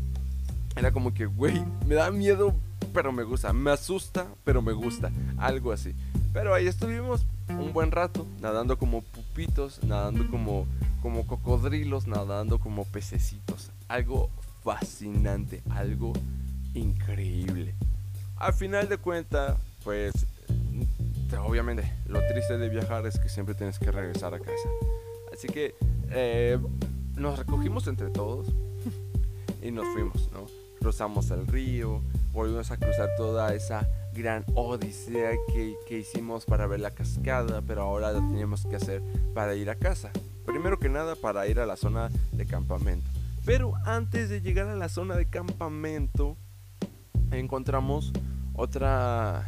era 0.76 0.92
como 0.92 1.14
que, 1.14 1.26
güey, 1.26 1.64
me 1.86 1.96
da 1.96 2.12
miedo, 2.12 2.56
pero 2.94 3.12
me 3.12 3.24
gusta. 3.24 3.54
Me 3.54 3.72
asusta, 3.72 4.28
pero 4.44 4.62
me 4.62 4.74
gusta. 4.74 5.12
Algo 5.38 5.72
así. 5.72 5.96
Pero 6.34 6.54
ahí 6.54 6.68
estuvimos 6.68 7.26
un 7.50 7.74
buen 7.74 7.92
rato, 7.92 8.28
nadando 8.40 8.78
como 8.78 9.02
pupitos, 9.02 9.84
nadando 9.84 10.30
como, 10.30 10.68
como 11.02 11.26
cocodrilos, 11.26 12.08
nadando 12.08 12.60
como 12.60 12.86
pececitos. 12.86 13.72
Algo 13.88 14.30
fascinante, 14.64 15.64
algo 15.72 16.14
increíble. 16.74 17.74
Al 18.38 18.54
final 18.54 18.88
de 18.88 18.98
cuentas, 18.98 19.58
pues 19.84 20.14
obviamente, 21.38 21.92
lo 22.08 22.20
triste 22.28 22.58
de 22.58 22.70
viajar 22.70 23.06
es 23.06 23.20
que 23.20 23.30
siempre 23.30 23.56
tienes 23.56 23.80
que 23.80 23.92
regresar 23.92 24.34
a 24.34 24.40
casa. 24.40 24.70
Así 25.34 25.48
que 25.48 25.76
eh, 26.10 26.58
nos 27.16 27.38
recogimos 27.38 27.88
entre 27.88 28.10
todos 28.10 28.48
y 29.62 29.72
nos 29.72 29.88
fuimos, 29.94 30.30
¿no? 30.32 30.46
Cruzamos 30.80 31.30
el 31.32 31.46
río, 31.48 32.02
volvimos 32.32 32.72
a 32.72 32.78
cruzar 32.78 33.10
toda 33.18 33.54
esa 33.54 33.88
gran 34.14 34.44
odisea 34.56 35.32
que, 35.54 35.76
que 35.88 36.00
hicimos 36.00 36.46
para 36.46 36.68
ver 36.68 36.80
la 36.80 36.92
cascada, 36.92 37.62
pero 37.62 37.84
ahora 37.84 38.12
lo 38.12 38.20
teníamos 38.20 38.66
que 38.66 38.76
hacer 38.76 39.02
para 39.34 39.56
ir 39.56 39.70
a 39.70 39.76
casa. 39.76 40.12
Primero 40.46 40.80
que 40.80 40.90
nada, 40.90 41.16
para 41.16 41.48
ir 41.48 41.60
a 41.60 41.66
la 41.66 41.76
zona 41.76 42.10
de 42.32 42.46
campamento. 42.46 43.08
Pero 43.46 43.74
antes 43.86 44.30
de 44.30 44.42
llegar 44.42 44.68
a 44.68 44.76
la 44.76 44.90
zona 44.90 45.16
de 45.16 45.26
campamento, 45.26 46.38
encontramos 47.32 48.12
otra 48.54 49.46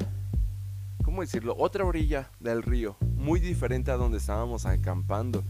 ¿cómo 1.12 1.22
decirlo? 1.22 1.56
Otra 1.58 1.84
orilla 1.84 2.30
del 2.40 2.64
río, 2.64 2.96
muy 3.18 3.40
diferente 3.40 3.92
a 3.92 3.98
donde 3.98 4.18
estábamos 4.18 4.66
acampando 4.66 5.44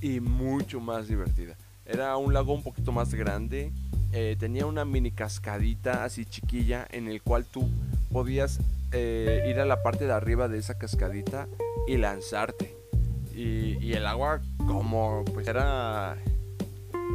y 0.00 0.20
mucho 0.20 0.80
más 0.80 1.08
divertida. 1.08 1.56
Era 1.84 2.16
un 2.16 2.32
lago 2.32 2.54
un 2.54 2.62
poquito 2.62 2.90
más 2.90 3.12
grande, 3.12 3.70
eh, 4.16 4.36
tenía 4.38 4.64
una 4.66 4.84
mini 4.84 5.10
cascadita 5.10 6.04
así 6.04 6.24
chiquilla 6.24 6.86
en 6.92 7.08
el 7.08 7.20
cual 7.20 7.44
tú 7.46 7.68
podías 8.12 8.60
eh, 8.92 9.44
ir 9.50 9.58
a 9.58 9.64
la 9.64 9.82
parte 9.82 10.06
de 10.06 10.12
arriba 10.12 10.46
de 10.46 10.56
esa 10.56 10.78
cascadita 10.78 11.48
y 11.88 11.96
lanzarte. 11.96 12.76
Y, 13.34 13.92
el 13.92 14.06
agua 14.06 14.40
como 14.68 15.24
pues 15.34 15.48
era 15.48 16.16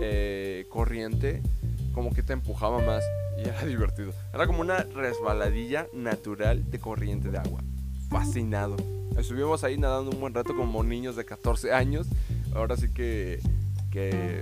eh, 0.02 0.66
corriente, 0.70 1.42
como 1.94 2.14
que 2.14 2.22
te 2.22 2.34
empujaba 2.34 2.82
más 2.82 3.02
y 3.38 3.48
era 3.48 3.66
divertido. 3.66 4.12
Era 4.34 4.46
como 4.46 4.60
una 4.60 4.80
resbaladilla 4.84 5.88
natural 5.94 6.70
de 6.70 6.80
corriente 6.80 7.32
de 7.32 7.38
agua 7.38 7.62
fascinado. 8.10 8.76
Estuvimos 9.18 9.64
ahí 9.64 9.78
nadando 9.78 10.12
un 10.12 10.20
buen 10.20 10.34
rato 10.34 10.54
como 10.54 10.84
niños 10.84 11.16
de 11.16 11.24
14 11.24 11.72
años. 11.72 12.08
Ahora 12.54 12.76
sí 12.76 12.90
que, 12.94 13.40
que 13.90 14.42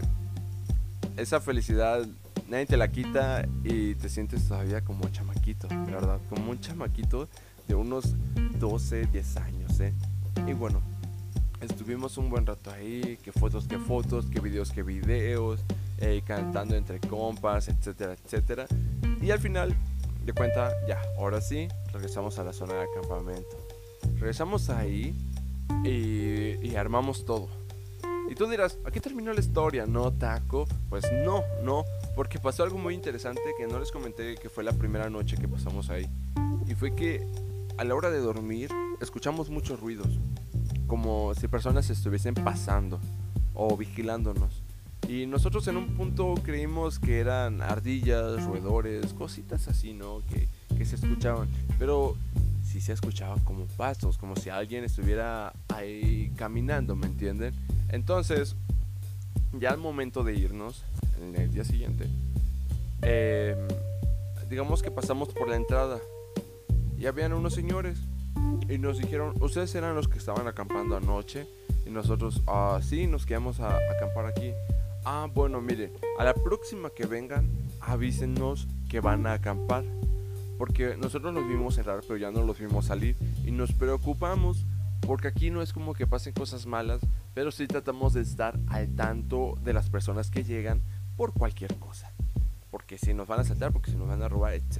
esa 1.18 1.40
felicidad 1.40 2.08
nadie 2.48 2.66
te 2.66 2.78
la 2.78 2.90
quita 2.90 3.48
y 3.64 3.96
te 3.96 4.10
sientes 4.10 4.48
todavía 4.48 4.82
como 4.82 5.08
chamaquito, 5.10 5.68
de 5.68 5.92
verdad, 5.92 6.20
como 6.30 6.52
un 6.52 6.60
chamaquito 6.60 7.28
de 7.68 7.76
unos 7.76 8.16
12, 8.60 9.08
10 9.08 9.38
años, 9.38 9.80
¿eh? 9.80 9.94
Y 10.46 10.54
bueno, 10.54 10.82
estuvimos 11.62 12.18
un 12.18 12.30
buen 12.30 12.46
rato 12.46 12.72
ahí, 12.72 13.18
que 13.24 13.32
fotos, 13.32 13.68
que 13.68 13.78
fotos, 13.78 14.28
que 14.28 14.40
videos, 14.40 14.72
que 14.72 14.84
videos, 14.84 15.60
eh, 15.98 16.22
cantando 16.26 16.76
entre 16.76 17.00
compas, 17.00 17.68
etcétera, 17.68 18.14
etcétera. 18.14 18.68
Y 19.22 19.32
al 19.32 19.40
final 19.40 19.76
de 20.26 20.34
cuenta, 20.34 20.72
ya, 20.88 21.02
ahora 21.18 21.42
sí, 21.42 21.68
regresamos 21.92 22.40
a 22.40 22.44
la 22.44 22.54
zona 22.54 22.76
de 22.76 22.84
acampamento. 22.84 23.68
Regresamos 24.16 24.70
ahí 24.70 25.16
y, 25.84 26.66
y 26.66 26.76
armamos 26.76 27.26
todo. 27.26 27.50
Y 28.30 28.36
tú 28.36 28.46
dirás, 28.48 28.78
¿aquí 28.86 29.00
terminó 29.00 29.34
la 29.34 29.40
historia? 29.40 29.86
No, 29.86 30.12
taco. 30.12 30.68
Pues 30.90 31.06
no, 31.26 31.44
no, 31.64 31.86
porque 32.18 32.40
pasó 32.40 32.64
algo 32.64 32.80
muy 32.80 32.96
interesante 32.96 33.42
que 33.56 33.68
no 33.68 33.80
les 33.80 33.92
comenté 33.92 34.36
que 34.36 34.50
fue 34.50 34.64
la 34.64 34.74
primera 34.74 35.08
noche 35.08 35.38
que 35.38 35.48
pasamos 35.48 35.92
ahí. 35.92 36.10
Y 36.68 36.74
fue 36.74 36.96
que 36.96 37.24
a 37.78 37.84
la 37.84 37.94
hora 37.94 38.10
de 38.10 38.18
dormir 38.18 38.72
escuchamos 39.00 39.52
muchos 39.52 39.80
ruidos, 39.80 40.08
como 40.88 41.36
si 41.36 41.48
personas 41.48 41.92
estuviesen 41.92 42.34
pasando 42.34 43.00
o 43.54 43.78
vigilándonos. 43.78 44.64
Y 45.08 45.28
nosotros 45.28 45.68
en 45.68 45.78
un 45.78 45.90
punto 45.90 46.34
creímos 46.44 46.98
que 46.98 47.20
eran 47.20 47.62
ardillas, 47.62 48.44
roedores, 48.46 49.14
cositas 49.14 49.68
así, 49.68 49.94
¿no? 49.94 50.24
Que, 50.28 50.48
que 50.76 50.86
se 50.86 50.96
escuchaban. 50.96 51.48
Pero 51.78 52.16
sí 52.64 52.82
se 52.82 52.94
escuchaba 52.94 53.36
como 53.44 53.68
pasos, 53.78 54.18
como 54.18 54.36
si 54.36 54.50
alguien 54.50 54.84
estuviera 54.84 55.54
ahí 55.68 56.34
caminando, 56.36 56.96
¿me 56.96 57.06
entienden? 57.06 57.54
Entonces, 57.90 58.56
ya 59.54 59.70
al 59.70 59.78
momento 59.78 60.24
de 60.24 60.34
irnos, 60.34 60.84
en 61.22 61.36
el 61.36 61.52
día 61.52 61.64
siguiente, 61.64 62.08
em, 63.02 63.58
digamos 64.50 64.82
que 64.82 64.92
pasamos 64.92 65.30
por 65.30 65.50
la 65.50 65.56
entrada 65.56 66.00
y 66.98 67.06
habían 67.06 67.34
unos 67.34 67.54
señores 67.54 68.00
y 68.70 68.78
nos 68.78 68.98
dijeron, 68.98 69.34
ustedes 69.42 69.74
eran 69.76 69.96
los 69.96 70.08
que 70.08 70.18
estaban 70.18 70.48
acampando 70.48 70.96
anoche 70.96 71.48
y 71.86 71.90
nosotros, 71.90 72.42
ah, 72.48 72.80
sí, 72.82 73.08
nos 73.08 73.26
quedamos 73.26 73.60
a, 73.60 73.78
acampar 73.78 74.26
aquí. 74.26 74.52
Ah, 75.06 75.28
bueno, 75.34 75.62
mire, 75.62 75.94
a 76.20 76.24
la 76.24 76.34
próxima 76.34 76.90
que 76.90 77.06
vengan, 77.06 77.50
avísenos 77.80 78.68
que 78.90 79.00
van 79.00 79.26
a 79.26 79.34
acampar. 79.34 79.86
Porque 80.58 80.98
nosotros 80.98 81.34
nos 81.34 81.48
vimos 81.48 81.76
cerrar, 81.76 82.02
pero 82.02 82.18
ya 82.18 82.32
no 82.32 82.44
los 82.44 82.58
vimos 82.58 82.86
salir 82.86 83.16
y 83.46 83.52
nos 83.52 83.72
preocupamos 83.72 84.66
porque 85.02 85.28
aquí 85.28 85.52
no 85.52 85.62
es 85.62 85.72
como 85.72 85.94
que 85.94 86.08
pasen 86.08 86.34
cosas 86.34 86.66
malas, 86.66 87.00
pero 87.34 87.52
sí 87.52 87.68
tratamos 87.68 88.14
de 88.14 88.22
estar 88.22 88.60
al 88.68 88.94
tanto 88.96 89.58
de 89.64 89.72
las 89.72 89.90
personas 89.90 90.30
que 90.30 90.44
llegan 90.44 90.82
por 91.18 91.34
cualquier 91.34 91.76
cosa. 91.76 92.12
Porque 92.72 92.98
si 92.98 93.14
nos 93.14 93.28
van 93.28 93.42
a 93.42 93.44
saltar, 93.44 93.74
porque 93.74 93.92
si 93.92 93.98
nos 93.98 94.08
van 94.08 94.22
a 94.22 94.30
robar, 94.30 94.54
etc. 94.54 94.80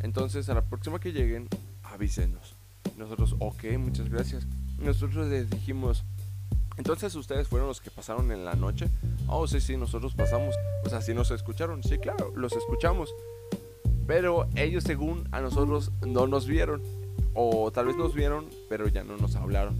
Entonces, 0.00 0.48
a 0.48 0.54
la 0.54 0.62
próxima 0.62 1.00
que 1.00 1.12
lleguen, 1.12 1.48
avísenos. 1.82 2.54
Nosotros, 2.96 3.34
ok, 3.40 3.64
muchas 3.78 4.08
gracias. 4.08 4.46
Nosotros 4.78 5.28
les 5.28 5.50
dijimos, 5.50 6.04
entonces 6.76 7.14
ustedes 7.14 7.48
fueron 7.48 7.68
los 7.68 7.80
que 7.80 7.90
pasaron 7.90 8.30
en 8.30 8.44
la 8.44 8.54
noche. 8.54 8.88
Oh, 9.26 9.46
sí, 9.46 9.60
sí, 9.60 9.76
nosotros 9.76 10.14
pasamos. 10.14 10.54
O 10.84 10.88
sea, 10.88 11.00
sí 11.00 11.14
nos 11.14 11.30
escucharon. 11.30 11.82
Sí, 11.82 11.98
claro, 11.98 12.32
los 12.36 12.52
escuchamos. 12.52 13.14
Pero 14.06 14.46
ellos 14.54 14.84
según 14.84 15.28
a 15.32 15.40
nosotros 15.40 15.90
no 16.06 16.26
nos 16.26 16.46
vieron. 16.46 16.82
O 17.34 17.70
tal 17.70 17.86
vez 17.86 17.96
nos 17.96 18.14
vieron, 18.14 18.48
pero 18.68 18.88
ya 18.88 19.04
no 19.04 19.16
nos 19.16 19.36
hablaron. 19.36 19.76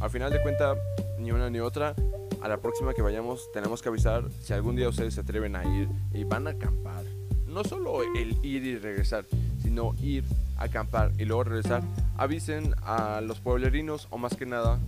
Al 0.00 0.10
final 0.10 0.32
de 0.32 0.42
cuenta, 0.42 0.74
ni 1.18 1.32
una 1.32 1.50
ni 1.50 1.60
otra. 1.60 1.94
A 2.42 2.48
la 2.48 2.56
próxima 2.56 2.92
que 2.92 3.02
vayamos 3.02 3.52
tenemos 3.52 3.82
que 3.82 3.88
avisar 3.88 4.24
si 4.40 4.52
algún 4.52 4.74
día 4.74 4.88
ustedes 4.88 5.14
se 5.14 5.20
atreven 5.20 5.54
a 5.54 5.64
ir 5.64 5.88
y 6.12 6.24
van 6.24 6.48
a 6.48 6.50
acampar. 6.50 7.04
No 7.46 7.62
solo 7.62 8.02
el 8.16 8.44
ir 8.44 8.64
y 8.64 8.78
regresar, 8.78 9.26
sino 9.62 9.94
ir, 10.02 10.24
acampar 10.56 11.12
y 11.18 11.24
luego 11.24 11.44
regresar. 11.44 11.84
Avisen 12.16 12.74
a 12.82 13.20
los 13.20 13.38
pueblerinos 13.38 14.08
o 14.10 14.18
más 14.18 14.34
que 14.34 14.44
nada 14.44 14.80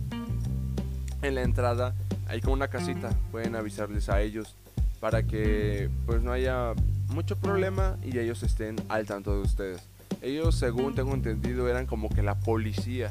en 1.21 1.35
la 1.35 1.43
entrada 1.43 1.95
hay 2.27 2.41
como 2.41 2.53
una 2.55 2.67
casita. 2.67 3.09
Pueden 3.31 3.55
avisarles 3.55 4.09
a 4.09 4.21
ellos 4.21 4.53
para 4.99 5.23
que 5.23 5.89
pues 6.05 6.21
no 6.21 6.33
haya 6.33 6.73
mucho 7.13 7.37
problema 7.37 7.97
y 8.03 8.19
ellos 8.19 8.43
estén 8.43 8.75
al 8.89 9.05
tanto 9.05 9.33
de 9.33 9.41
ustedes. 9.41 9.81
Ellos, 10.21 10.55
según 10.55 10.93
tengo 10.93 11.13
entendido, 11.13 11.69
eran 11.69 11.85
como 11.85 12.09
que 12.09 12.21
la 12.21 12.35
policía 12.37 13.09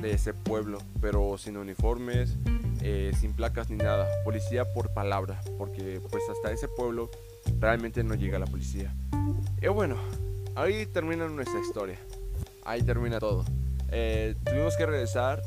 de 0.00 0.12
ese 0.12 0.32
pueblo, 0.32 0.78
pero 1.00 1.38
sin 1.38 1.56
uniformes, 1.56 2.36
eh, 2.82 3.12
sin 3.18 3.32
placas 3.34 3.70
ni 3.70 3.76
nada. 3.76 4.08
Policía 4.24 4.64
por 4.72 4.92
palabra, 4.92 5.40
porque 5.58 6.00
pues 6.10 6.22
hasta 6.30 6.52
ese 6.52 6.68
pueblo 6.68 7.10
realmente 7.58 8.02
no 8.04 8.14
llega 8.14 8.38
la 8.38 8.46
policía. 8.46 8.94
Y 9.60 9.68
bueno, 9.68 9.96
ahí 10.54 10.86
termina 10.86 11.28
nuestra 11.28 11.60
historia. 11.60 11.98
Ahí 12.64 12.82
termina 12.82 13.18
todo. 13.18 13.44
Eh, 13.90 14.34
tuvimos 14.44 14.76
que 14.76 14.86
regresar 14.86 15.42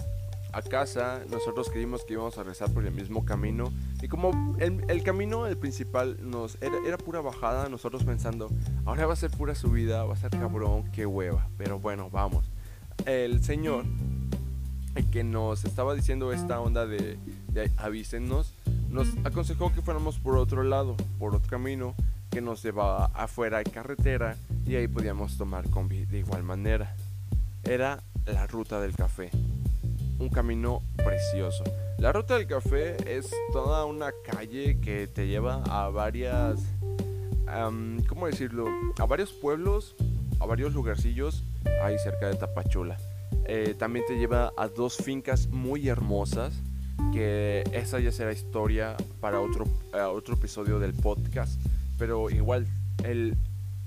a 0.54 0.62
casa, 0.62 1.22
nosotros 1.32 1.70
creímos 1.72 2.06
que 2.06 2.14
íbamos 2.14 2.38
a 2.38 2.44
regresar 2.44 2.72
por 2.72 2.86
el 2.86 2.94
mismo 2.94 3.26
camino. 3.26 3.74
Y 4.02 4.08
como 4.08 4.56
el, 4.60 5.04
camino, 5.04 5.48
el 5.48 5.58
principal, 5.58 6.18
nos 6.22 6.58
era, 6.62 6.98
pura 6.98 7.22
bajada, 7.22 7.70
nosotros 7.70 8.04
pensando, 8.04 8.50
ahora 8.86 9.08
va 9.08 9.14
a 9.14 9.18
ser 9.18 9.32
pura 9.32 9.56
subida, 9.56 10.04
va 10.06 10.14
a 10.14 10.18
ser 10.18 10.30
cabrón, 10.30 10.92
qué 10.92 11.06
hueva. 11.06 11.48
Pero 11.58 11.80
bueno, 11.80 12.10
vamos. 12.12 12.52
El 13.06 13.44
señor, 13.44 13.86
que 15.12 15.24
nos 15.24 15.66
estaba 15.66 15.96
diciendo 15.96 16.32
esta 16.34 16.60
onda 16.60 16.86
de, 16.86 17.18
de 17.50 17.72
avísenos, 17.78 18.54
nos 18.90 19.08
aconsejó 19.24 19.74
que 19.74 19.82
fuéramos 19.82 20.20
por 20.20 20.38
otro 20.38 20.64
lado, 20.64 20.96
por 21.20 21.36
otro 21.36 21.50
camino 21.50 21.96
que 22.30 22.42
nos 22.42 22.64
llevaba 22.64 23.12
afuera 23.14 23.60
de 23.60 23.66
carretera 23.66 24.38
y 24.66 24.76
ahí 24.76 24.88
podíamos 24.88 25.38
tomar 25.38 25.70
combi 25.70 26.06
de 26.06 26.20
igual 26.20 26.44
manera. 26.44 26.96
Era 27.64 28.02
la 28.26 28.48
ruta 28.48 28.80
del 28.82 28.96
café 28.96 29.30
un 30.24 30.30
camino 30.30 30.82
precioso. 30.96 31.64
La 31.98 32.12
ruta 32.12 32.38
del 32.38 32.48
café 32.48 33.18
es 33.18 33.32
toda 33.52 33.86
una 33.86 34.12
calle 34.24 34.80
que 34.80 35.08
te 35.08 35.28
lleva 35.28 35.64
a 35.68 35.90
varias, 35.90 36.62
¿cómo 38.08 38.28
decirlo? 38.28 38.66
A 39.00 39.06
varios 39.06 39.32
pueblos, 39.34 39.96
a 40.40 40.46
varios 40.46 40.74
lugarcillos 40.74 41.44
ahí 41.84 41.98
cerca 42.00 42.28
de 42.28 42.36
Tapachula. 42.36 42.98
Eh, 43.46 43.76
también 43.78 44.06
te 44.06 44.18
lleva 44.18 44.54
a 44.58 44.68
dos 44.68 44.98
fincas 44.98 45.48
muy 45.48 45.90
hermosas, 45.90 46.54
que 47.12 47.64
esa 47.74 48.00
ya 48.00 48.12
será 48.12 48.32
historia 48.32 48.96
para 49.20 49.40
otro, 49.40 49.66
otro 50.14 50.36
episodio 50.36 50.80
del 50.80 50.94
podcast. 50.94 51.60
Pero 51.98 52.30
igual, 52.30 52.68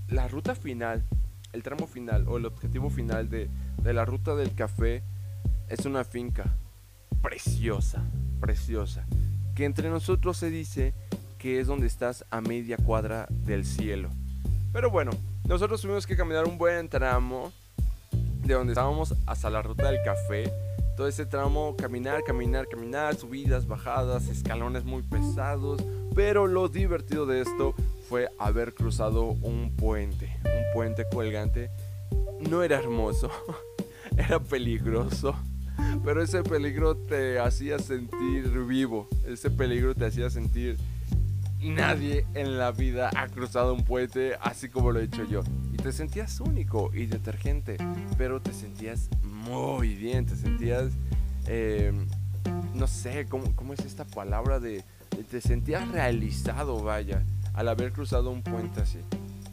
la 0.09 0.29
ruta 0.29 0.55
final, 0.55 1.05
el 1.53 1.63
tramo 1.63 1.87
final 1.87 2.27
o 2.29 2.37
el 2.37 2.47
objetivo 2.47 2.91
final 2.91 3.29
de, 3.29 3.49
de 3.83 3.93
la 3.93 4.05
ruta 4.05 4.35
del 4.35 4.55
café 4.55 5.03
es 5.69 5.87
una 5.87 6.05
finca 6.05 6.57
preciosa, 7.23 8.05
preciosa, 8.41 9.07
que 9.55 9.65
entre 9.65 9.91
nosotros 9.91 10.37
se 10.37 10.51
dice 10.51 10.95
que 11.39 11.61
es 11.61 11.67
donde 11.67 11.87
estás 11.87 12.25
a 12.31 12.41
media 12.41 12.77
cuadra 12.77 13.27
del 13.31 13.65
cielo. 13.65 14.11
Pero 14.73 14.91
bueno, 14.91 15.13
nosotros 15.49 15.81
tuvimos 15.81 16.07
que 16.07 16.17
caminar 16.17 16.45
un 16.45 16.59
buen 16.59 16.89
tramo 16.89 17.53
de 18.47 18.55
donde 18.55 18.73
estábamos 18.73 19.15
hasta 19.27 19.51
la 19.51 19.63
ruta 19.63 19.91
del 19.91 20.03
café. 20.05 20.53
Todo 20.97 21.09
ese 21.09 21.27
tramo, 21.27 21.77
caminar, 21.77 22.23
caminar, 22.25 22.69
caminar, 22.69 23.17
subidas, 23.17 23.67
bajadas, 23.67 24.29
escalones 24.29 24.85
muy 24.85 25.03
pesados. 25.03 25.83
Pero 26.15 26.47
lo 26.47 26.69
divertido 26.69 27.27
de 27.27 27.43
esto 27.43 27.75
fue 28.09 28.31
haber 28.39 28.73
cruzado 28.73 29.25
un 29.25 29.75
puente, 29.77 30.35
un 30.45 30.73
puente 30.73 31.05
colgante. 31.13 31.71
No 32.49 32.63
era 32.63 32.79
hermoso, 32.79 33.31
era 34.17 34.41
peligroso. 34.41 35.35
Pero 36.05 36.23
ese 36.23 36.43
peligro 36.43 36.97
te 36.97 37.39
hacía 37.39 37.79
sentir 37.79 38.49
vivo. 38.67 39.09
Ese 39.27 39.51
peligro 39.51 39.95
te 39.95 40.07
hacía 40.07 40.31
sentir 40.31 40.79
nadie 41.63 42.25
en 42.35 42.59
la 42.59 42.71
vida 42.71 43.11
ha 43.17 43.29
cruzado 43.29 43.75
un 43.75 43.85
puente 43.85 44.37
así 44.41 44.69
como 44.69 44.93
lo 44.93 45.01
he 45.01 45.05
hecho 45.05 45.25
yo. 45.25 45.43
Te 45.87 45.93
sentías 45.93 46.41
único 46.41 46.91
y 46.93 47.07
detergente, 47.07 47.77
pero 48.19 48.43
te 48.43 48.53
sentías 48.53 49.09
muy 49.23 49.95
bien, 49.95 50.27
te 50.27 50.35
sentías, 50.35 50.91
eh, 51.47 51.93
no 52.75 52.89
sé, 52.89 53.27
¿cómo, 53.29 53.55
¿cómo, 53.55 53.73
es 53.73 53.79
esta 53.87 54.05
palabra 54.05 54.59
de, 54.59 54.83
te 55.31 55.41
sentías 55.41 55.87
realizado, 55.87 56.83
vaya, 56.83 57.23
al 57.55 57.69
haber 57.69 57.93
cruzado 57.93 58.31
un 58.31 58.43
puente 58.43 58.81
así. 58.81 58.99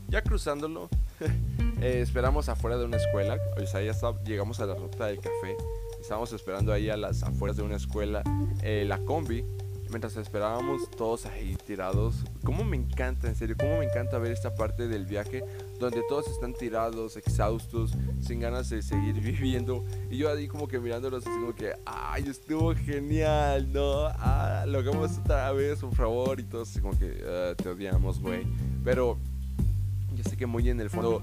Ya 0.08 0.24
cruzándolo, 0.24 0.90
eh, 1.80 2.00
esperamos 2.02 2.50
afuera 2.50 2.78
de 2.78 2.86
una 2.86 2.98
escuela, 2.98 3.38
o 3.62 3.68
sea, 3.68 3.84
ya 3.84 3.94
llegamos 4.26 4.60
a 4.60 4.66
la 4.66 4.74
ruta 4.74 5.06
del 5.06 5.18
café 5.18 5.56
Estábamos 6.02 6.34
esperando 6.34 6.74
ahí 6.74 6.90
a 6.90 6.98
las 6.98 7.22
afueras 7.22 7.58
de 7.58 7.62
una 7.62 7.76
escuela 7.76 8.24
eh, 8.64 8.86
la 8.88 8.98
combi. 8.98 9.46
Mientras 9.90 10.18
esperábamos 10.18 10.90
todos 10.90 11.28
ahí 11.28 11.56
tirados. 11.68 12.26
Como 12.44 12.64
me 12.64 12.76
encanta, 12.76 13.28
en 13.28 13.36
serio, 13.36 13.56
como 13.56 13.78
me 13.78 13.86
encanta 13.86 14.18
ver 14.18 14.32
esta 14.32 14.56
parte 14.56 14.88
del 14.88 15.06
viaje 15.06 15.44
donde 15.84 16.02
todos 16.08 16.28
están 16.28 16.54
tirados, 16.54 17.18
exhaustos, 17.18 17.92
sin 18.22 18.40
ganas 18.40 18.70
de 18.70 18.82
seguir 18.82 19.14
viviendo. 19.22 19.84
Y 20.10 20.18
yo 20.18 20.32
ahí 20.32 20.48
como 20.48 20.68
que 20.68 20.80
mirándolos 20.80 21.26
así 21.26 21.36
como 21.40 21.54
que, 21.54 21.74
ay, 21.86 22.24
estuvo 22.28 22.74
genial, 22.76 23.72
¿no? 23.72 24.08
Ah, 24.08 24.66
lo 24.68 24.80
hagamos 24.80 25.18
otra 25.20 25.52
vez, 25.52 25.80
por 25.80 25.96
favor. 25.96 26.40
Y 26.40 26.44
todos 26.44 26.70
así 26.70 26.80
como 26.80 26.98
que, 26.98 27.24
ah, 27.26 27.54
te 27.56 27.70
odiamos, 27.70 28.20
güey. 28.20 28.46
Pero 28.84 29.18
yo 30.16 30.24
sé 30.24 30.38
que 30.38 30.46
muy 30.46 30.70
en 30.70 30.80
el 30.80 30.90
fondo 30.90 31.22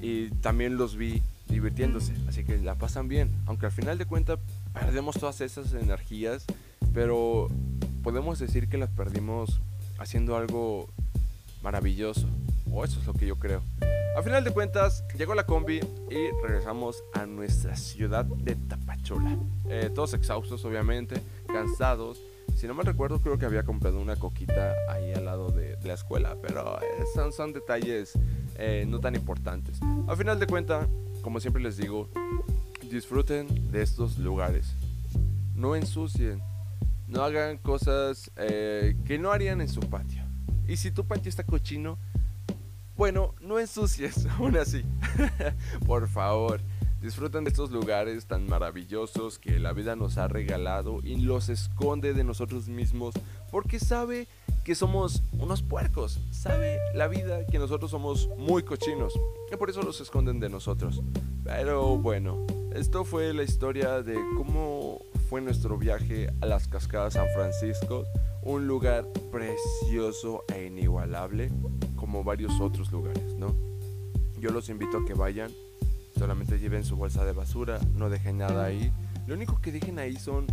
y 0.00 0.30
también 0.40 0.76
los 0.76 0.96
vi 0.96 1.22
divirtiéndose, 1.48 2.12
así 2.28 2.44
que 2.44 2.58
la 2.58 2.74
pasan 2.74 3.08
bien, 3.08 3.30
aunque 3.46 3.66
al 3.66 3.72
final 3.72 3.98
de 3.98 4.04
cuentas 4.04 4.38
perdemos 4.72 5.16
todas 5.16 5.40
esas 5.40 5.72
energías, 5.74 6.44
pero 6.92 7.48
podemos 8.02 8.38
decir 8.38 8.68
que 8.68 8.78
las 8.78 8.90
perdimos 8.90 9.60
haciendo 9.98 10.36
algo 10.36 10.88
maravilloso, 11.62 12.26
o 12.70 12.84
eso 12.84 13.00
es 13.00 13.06
lo 13.06 13.14
que 13.14 13.26
yo 13.26 13.36
creo. 13.36 13.62
Al 14.16 14.24
final 14.24 14.42
de 14.44 14.50
cuentas, 14.50 15.04
llegó 15.18 15.34
la 15.34 15.44
combi 15.44 15.78
y 16.08 16.30
regresamos 16.42 17.04
a 17.12 17.26
nuestra 17.26 17.76
ciudad 17.76 18.24
de 18.24 18.54
Tapachula. 18.54 19.36
Eh, 19.68 19.90
todos 19.94 20.14
exhaustos, 20.14 20.64
obviamente, 20.64 21.20
cansados. 21.46 22.22
Si 22.54 22.66
no 22.66 22.72
me 22.72 22.82
recuerdo, 22.82 23.20
creo 23.20 23.38
que 23.38 23.44
había 23.44 23.64
comprado 23.64 24.00
una 24.00 24.16
coquita 24.16 24.72
ahí 24.88 25.12
al 25.12 25.26
lado 25.26 25.50
de, 25.50 25.76
la 25.84 25.92
escuela, 25.92 26.34
pero 26.40 26.80
eh, 26.80 26.86
son, 27.14 27.30
son 27.30 27.52
detalles 27.52 28.14
eh, 28.54 28.86
no 28.88 29.00
tan 29.00 29.16
importantes. 29.16 29.80
Al 30.08 30.16
final 30.16 30.40
de 30.40 30.46
cuentas, 30.46 30.88
como 31.20 31.38
siempre 31.38 31.62
les 31.62 31.76
digo, 31.76 32.08
disfruten 32.90 33.70
de 33.70 33.82
estos 33.82 34.16
lugares. 34.16 34.74
No 35.54 35.76
ensucien, 35.76 36.40
no 37.06 37.22
hagan 37.22 37.58
cosas 37.58 38.30
que 38.34 39.18
no 39.20 39.30
harían 39.30 39.60
en 39.60 39.68
su 39.68 39.80
patio. 39.80 40.22
Y 40.66 40.78
si 40.78 40.90
tu 40.90 41.06
patio 41.06 41.28
está 41.28 41.44
cochino, 41.44 41.98
bueno, 42.96 43.34
no 43.40 43.58
ensucies, 43.58 44.26
aún 44.38 44.56
así. 44.56 44.84
Por 45.86 46.08
favor, 46.08 46.60
disfruten 47.00 47.44
de 47.44 47.50
estos 47.50 47.70
lugares 47.70 48.26
tan 48.26 48.48
maravillosos 48.48 49.38
que 49.38 49.58
la 49.58 49.72
vida 49.72 49.96
nos 49.96 50.16
ha 50.18 50.28
regalado 50.28 51.00
y 51.02 51.16
los 51.16 51.48
esconde 51.48 52.14
de 52.14 52.24
nosotros 52.24 52.68
mismos 52.68 53.14
porque 53.50 53.78
sabe 53.78 54.28
que 54.64 54.74
somos 54.74 55.22
unos 55.32 55.62
puercos. 55.62 56.20
Sabe 56.30 56.78
la 56.94 57.06
vida 57.06 57.46
que 57.46 57.58
nosotros 57.58 57.90
somos 57.90 58.28
muy 58.36 58.62
cochinos 58.62 59.12
y 59.52 59.56
por 59.56 59.70
eso 59.70 59.82
los 59.82 60.00
esconden 60.00 60.40
de 60.40 60.48
nosotros. 60.48 61.02
Pero 61.44 61.98
bueno, 61.98 62.46
esto 62.74 63.04
fue 63.04 63.32
la 63.34 63.42
historia 63.42 64.02
de 64.02 64.14
cómo 64.36 65.00
fue 65.28 65.40
nuestro 65.40 65.76
viaje 65.76 66.30
a 66.40 66.46
las 66.46 66.66
cascadas 66.66 67.12
San 67.12 67.28
Francisco, 67.34 68.04
un 68.42 68.66
lugar 68.66 69.06
precioso 69.30 70.44
e 70.54 70.66
inigualable 70.66 71.50
como 72.16 72.24
varios 72.24 72.58
otros 72.62 72.90
lugares, 72.92 73.34
¿no? 73.34 73.54
Yo 74.40 74.50
los 74.50 74.70
invito 74.70 74.96
a 74.96 75.04
que 75.04 75.12
vayan, 75.12 75.50
solamente 76.18 76.58
lleven 76.58 76.82
su 76.82 76.96
bolsa 76.96 77.26
de 77.26 77.32
basura, 77.32 77.78
no 77.94 78.08
dejen 78.08 78.38
nada 78.38 78.64
ahí. 78.64 78.90
Lo 79.26 79.34
único 79.34 79.60
que 79.60 79.70
dejen 79.70 79.98
ahí 79.98 80.16
son 80.16 80.46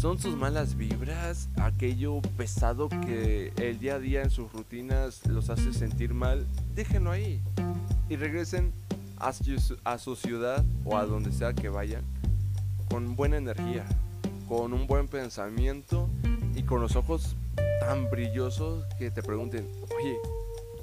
son 0.00 0.18
sus 0.18 0.36
malas 0.36 0.76
vibras, 0.76 1.48
aquello 1.60 2.20
pesado 2.36 2.88
que 2.88 3.52
el 3.56 3.78
día 3.78 3.94
a 3.94 3.98
día 4.00 4.22
en 4.22 4.30
sus 4.30 4.52
rutinas 4.52 5.24
los 5.28 5.48
hace 5.48 5.72
sentir 5.72 6.12
mal, 6.12 6.44
déjenlo 6.74 7.12
ahí 7.12 7.40
y 8.08 8.16
regresen 8.16 8.72
a 9.18 9.32
su, 9.32 9.76
a 9.84 9.98
su 9.98 10.16
ciudad 10.16 10.64
o 10.84 10.96
a 10.96 11.06
donde 11.06 11.30
sea 11.30 11.52
que 11.52 11.68
vayan 11.68 12.02
con 12.90 13.14
buena 13.14 13.36
energía, 13.36 13.84
con 14.48 14.72
un 14.72 14.88
buen 14.88 15.06
pensamiento 15.06 16.08
y 16.56 16.64
con 16.64 16.80
los 16.80 16.96
ojos 16.96 17.36
tan 17.80 18.10
brillosos 18.10 18.84
que 18.98 19.12
te 19.12 19.22
pregunten, 19.22 19.68
oye, 19.96 20.16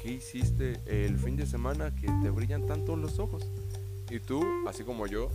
¿qué 0.06 0.12
hiciste 0.12 0.80
el 0.86 1.18
fin 1.18 1.36
de 1.36 1.48
semana 1.48 1.96
que 1.96 2.06
te 2.22 2.30
brillan 2.30 2.68
tanto 2.68 2.96
los 2.96 3.18
ojos? 3.18 3.44
Y 4.12 4.20
tú, 4.20 4.46
así 4.68 4.84
como 4.84 5.08
yo, 5.08 5.32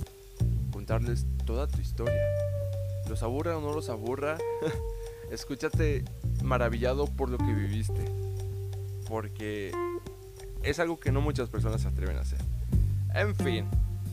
contarles 0.73 1.27
toda 1.45 1.67
tu 1.67 1.81
historia. 1.81 2.23
Los 3.09 3.25
aburra 3.25 3.59
o 3.59 3.61
no 3.61 3.75
los 3.75 3.89
aburra, 3.89 4.39
escúchate 5.33 6.05
maravillado 6.45 7.07
por 7.07 7.31
lo 7.31 7.39
que 7.39 7.53
viviste. 7.53 8.05
Porque 9.09 9.73
es 10.63 10.79
algo 10.79 11.01
que 11.01 11.11
no 11.11 11.21
muchas 11.21 11.49
personas 11.49 11.81
se 11.81 11.89
atreven 11.89 12.17
a 12.17 12.21
hacer. 12.21 12.39
En 13.13 13.35
fin, 13.35 13.67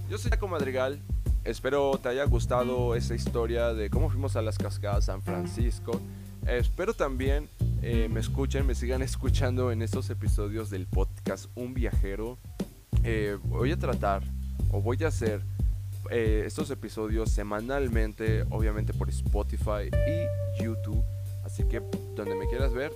yo 0.09 0.17
soy 0.17 0.31
Jaco 0.31 0.47
Madrigal. 0.47 0.99
Espero 1.43 1.99
te 2.01 2.09
haya 2.09 2.23
gustado 2.23 2.95
esa 2.95 3.13
historia 3.13 3.75
de 3.75 3.91
cómo 3.91 4.09
fuimos 4.09 4.35
a 4.35 4.41
las 4.41 4.57
cascadas 4.57 5.05
San 5.05 5.21
Francisco. 5.21 6.01
espero 6.47 6.95
también 6.95 7.47
eh, 7.81 8.09
me 8.09 8.19
escuchen, 8.19 8.65
me 8.65 8.75
sigan 8.75 9.01
escuchando 9.01 9.71
en 9.71 9.81
estos 9.81 10.09
episodios 10.09 10.69
del 10.69 10.87
podcast 10.87 11.45
Un 11.55 11.73
Viajero. 11.73 12.37
Eh, 13.03 13.37
voy 13.43 13.71
a 13.71 13.77
tratar 13.77 14.23
o 14.71 14.81
voy 14.81 14.97
a 15.03 15.07
hacer 15.07 15.41
eh, 16.09 16.43
estos 16.45 16.71
episodios 16.71 17.31
semanalmente, 17.31 18.43
obviamente 18.49 18.93
por 18.93 19.09
Spotify 19.09 19.89
y 19.91 20.63
YouTube. 20.63 21.03
Así 21.45 21.63
que 21.65 21.81
donde 22.15 22.35
me 22.35 22.47
quieras 22.47 22.73
ver, 22.73 22.91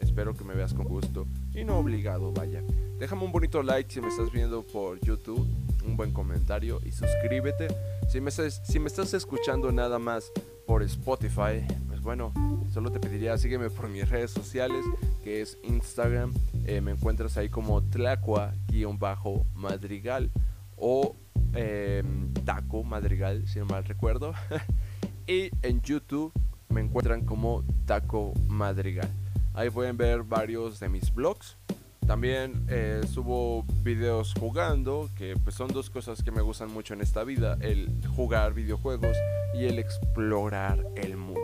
espero 0.00 0.34
que 0.34 0.44
me 0.44 0.54
veas 0.54 0.74
con 0.74 0.86
gusto 0.86 1.26
y 1.54 1.64
no 1.64 1.78
obligado, 1.78 2.32
vaya. 2.32 2.62
Déjame 2.98 3.24
un 3.24 3.32
bonito 3.32 3.62
like 3.62 3.92
si 3.92 4.00
me 4.00 4.08
estás 4.08 4.30
viendo 4.30 4.62
por 4.62 5.00
YouTube, 5.00 5.46
un 5.86 5.96
buen 5.96 6.12
comentario 6.12 6.80
y 6.84 6.92
suscríbete. 6.92 7.68
Si 8.10 8.20
me, 8.20 8.30
si 8.30 8.78
me 8.78 8.88
estás 8.88 9.14
escuchando 9.14 9.72
nada 9.72 9.98
más 9.98 10.30
por 10.66 10.82
Spotify, 10.82 11.66
pues 12.00 12.16
bueno, 12.16 12.32
solo 12.72 12.90
te 12.90 12.98
pediría 12.98 13.36
sígueme 13.36 13.68
por 13.68 13.90
mis 13.90 14.08
redes 14.08 14.30
sociales, 14.30 14.82
que 15.22 15.42
es 15.42 15.58
Instagram. 15.62 16.32
Eh, 16.64 16.80
me 16.80 16.92
encuentras 16.92 17.36
ahí 17.36 17.50
como 17.50 17.82
Tlacua-madrigal 17.82 20.30
o 20.78 21.14
em, 21.52 22.32
Taco 22.46 22.84
Madrigal, 22.84 23.46
si 23.46 23.58
no 23.58 23.66
mal 23.66 23.84
recuerdo. 23.84 24.32
y 25.26 25.50
en 25.60 25.82
YouTube 25.82 26.32
me 26.70 26.80
encuentran 26.80 27.26
como 27.26 27.64
Taco 27.84 28.32
Madrigal. 28.48 29.10
Ahí 29.52 29.68
pueden 29.68 29.98
ver 29.98 30.22
varios 30.22 30.80
de 30.80 30.88
mis 30.88 31.12
blogs. 31.12 31.58
También 32.06 32.64
eh, 32.70 33.02
subo 33.12 33.66
videos 33.82 34.32
jugando, 34.40 35.10
que 35.18 35.36
pues 35.36 35.54
son 35.54 35.68
dos 35.68 35.90
cosas 35.90 36.22
que 36.22 36.30
me 36.30 36.40
gustan 36.40 36.72
mucho 36.72 36.94
en 36.94 37.02
esta 37.02 37.24
vida, 37.24 37.58
el 37.60 37.90
jugar 38.16 38.54
videojuegos 38.54 39.18
y 39.54 39.66
el 39.66 39.78
explorar 39.78 40.82
el 40.96 41.18
mundo. 41.18 41.39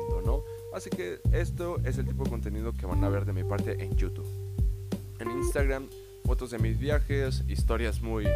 Así 0.77 0.91
que 0.91 1.23
esto 1.33 1.79
es 1.85 1.97
el 1.97 2.07
tipo 2.07 2.25
de 2.25 2.29
contenido 2.29 2.75
que 2.75 2.85
van 2.85 3.03
a 3.03 3.09
ver 3.09 3.25
de 3.25 3.33
mi 3.33 3.43
parte 3.43 3.83
en 3.83 3.97
YouTube. 3.97 4.29
En 5.19 5.31
Instagram, 5.31 5.89
fotos 6.27 6.51
de 6.51 6.59
mis 6.59 6.79
viajes, 6.79 7.45
historias 7.49 8.03
muy 8.03 8.27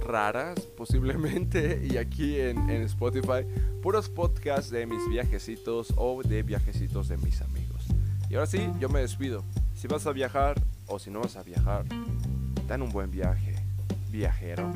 raras 0.00 0.60
posiblemente. 0.76 1.84
Y 1.90 1.96
aquí 1.96 2.38
en, 2.38 2.70
en 2.70 2.82
Spotify, 2.82 3.44
puros 3.82 4.08
podcasts 4.08 4.70
de 4.70 4.86
mis 4.86 5.08
viajecitos 5.08 5.92
o 5.96 6.22
de 6.22 6.44
viajecitos 6.44 7.08
de 7.08 7.16
mis 7.16 7.42
amigos. 7.42 7.84
Y 8.30 8.36
ahora 8.36 8.46
sí, 8.46 8.70
yo 8.78 8.88
me 8.88 9.00
despido. 9.00 9.42
Si 9.74 9.88
vas 9.88 10.06
a 10.06 10.12
viajar 10.12 10.54
o 10.86 11.00
si 11.00 11.10
no 11.10 11.20
vas 11.22 11.34
a 11.34 11.42
viajar, 11.42 11.84
dan 12.68 12.80
un 12.80 12.90
buen 12.90 13.10
viaje, 13.10 13.56
viajero. 14.12 14.72